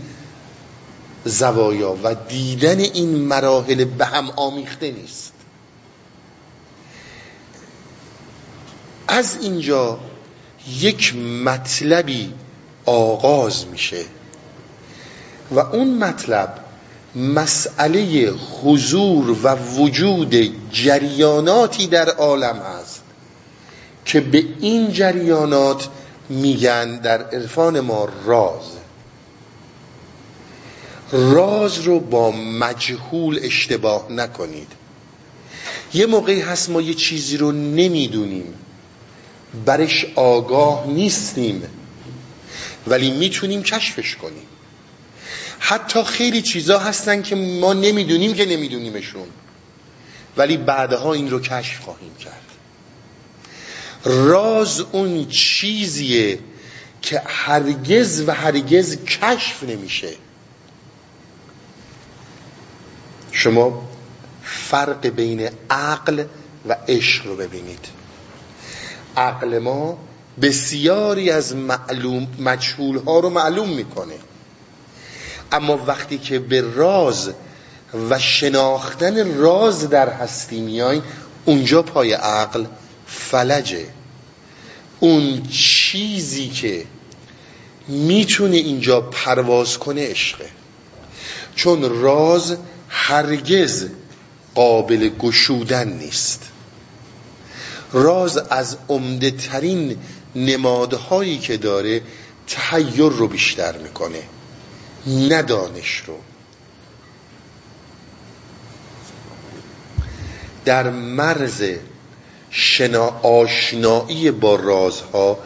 [1.24, 5.33] زوایا و دیدن این مراحل به هم آمیخته نیست.
[9.14, 9.98] از اینجا
[10.80, 12.32] یک مطلبی
[12.86, 14.04] آغاز میشه.
[15.50, 16.58] و اون مطلب
[17.16, 20.34] مسئله حضور و وجود
[20.72, 23.02] جریاناتی در عالم هست
[24.04, 25.88] که به این جریانات
[26.28, 28.70] میگن در عرفان ما راز.
[31.12, 34.72] راز رو با مجهول اشتباه نکنید.
[35.94, 38.54] یه موقعی هست ما یه چیزی رو نمی‌دونیم.
[39.66, 41.62] برش آگاه نیستیم
[42.86, 44.46] ولی می‌تونیم کشفش کنیم.
[45.58, 49.26] حتی خیلی چیزا هستن که ما نمی‌دونیم که نمیدونیمشون
[50.36, 52.42] ولی بعدها این رو کشف خواهیم کرد.
[54.04, 56.38] راز اون چیزیه
[57.02, 60.08] که هرگز و هرگز کشف نمیشه.
[63.32, 63.88] شما
[64.42, 66.24] فرق بین عقل
[66.68, 67.88] و عشق رو ببینید.
[69.16, 69.98] عقل ما
[70.42, 74.14] بسیاری از معلوم مجهول ها رو معلوم می‌کنه.
[75.52, 77.30] اما وقتی که به راز
[78.10, 81.02] و شناختن راز در هستی میای
[81.44, 82.64] اونجا پای عقل
[83.06, 83.86] فلجه.
[85.00, 86.84] اون چیزی که
[87.88, 90.48] می‌تونه اینجا پرواز کنه عشقه
[91.54, 92.56] چون راز
[92.88, 93.88] هرگز
[94.54, 96.50] قابل گشودن نیست.
[97.94, 99.96] راز از عمده ترین
[100.36, 102.02] نمادهایی که داره
[102.46, 104.22] تحیر رو بیشتر می‌کنه
[105.06, 106.14] ندانش رو.
[110.64, 111.64] در مرز
[112.50, 115.38] شنا آشنایی با رازها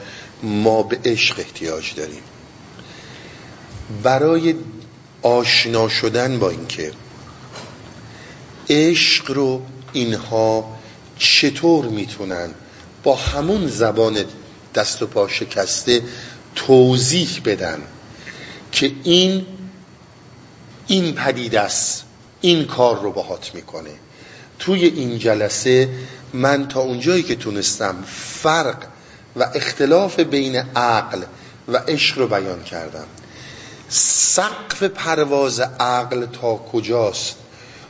[0.43, 2.23] ما به عشق احتیاج داریم.
[4.03, 4.55] برای
[5.23, 6.93] آشنا شدن با اینکه
[8.71, 10.78] عشق رو اینها
[11.19, 12.51] چطور می‌تونن
[13.03, 14.25] با همون زبان
[14.75, 16.03] دست و پا شکسته
[16.55, 17.83] توضیح بدن
[18.73, 19.47] که این
[20.87, 22.05] این پدید است
[22.41, 23.91] این کار رو باهات می‌کنه.
[24.59, 25.89] توی این جلسه
[26.33, 28.05] من تا اونجایی که تونستم
[28.43, 28.77] فرق
[29.37, 31.23] و اختلاف بین عقل
[31.69, 33.07] و عشق رو بیان کردم.
[33.89, 37.37] سقف پرواز عقل تا کجاست؟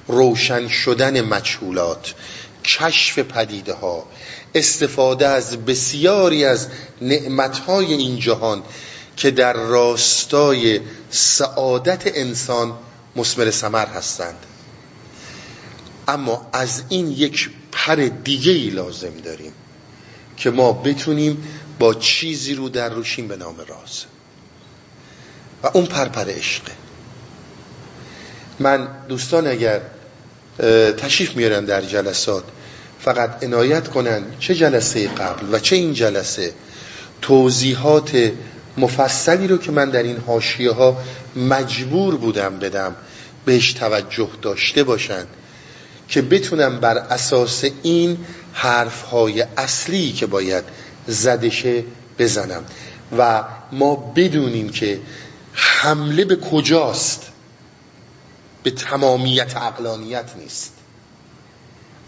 [0.08, 2.14] روشن شدن مجهولات.
[2.68, 4.06] کشف پدیده ها
[4.54, 6.68] استفاده از بسیاری از
[7.02, 8.62] نعمتهای این جهان
[9.16, 12.72] که در راستای سعادت انسان
[13.16, 14.46] مسمر سمر هستند.
[16.08, 19.52] اما از این یک پر دیگه ای لازم داریم
[20.36, 21.48] که ما بتونیم
[21.78, 24.04] با چیزی رو در روشیم به نام راز.
[25.62, 26.72] و اون پرپر عشقه
[28.58, 29.80] من دوستان اگر
[30.96, 32.44] تشریف میارن در جلسات
[33.00, 36.52] فقط عنایت کنن چه جلسه قبل و چه این جلسه؟
[37.22, 38.32] توضیحات
[38.76, 40.96] مفصلی رو که من در این حاشیه ها
[41.36, 42.96] مجبور بودم بدم
[43.44, 45.24] بهش توجه داشته باشن
[46.08, 48.18] که بتونم بر اساس این
[48.52, 50.64] حرف های اصلی که باید
[51.06, 51.84] زدشه
[52.18, 52.64] بزنم.
[53.18, 55.00] و ما بدونیم که
[55.52, 57.22] حمله به کجاست؟
[58.62, 60.72] به تمامیت عقلانیت نیست.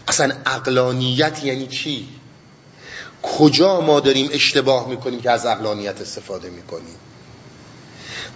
[0.07, 2.07] اصلا عقلانیت یعنی چی؟
[3.21, 6.95] کجا ما داریم اشتباه می‌کنیم که از عقلانیت استفاده می‌کنیم؟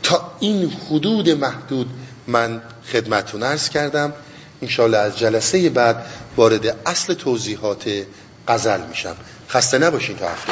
[0.03, 1.89] تا این حدود محدود
[2.27, 2.61] من
[2.91, 4.13] خدمتون ارز کردم
[4.61, 6.05] انشاءالله از جلسه بعد
[6.37, 7.89] وارد اصل توضیحات
[8.47, 9.15] قزل میشم.
[9.49, 10.51] خسته نباشین تا هفته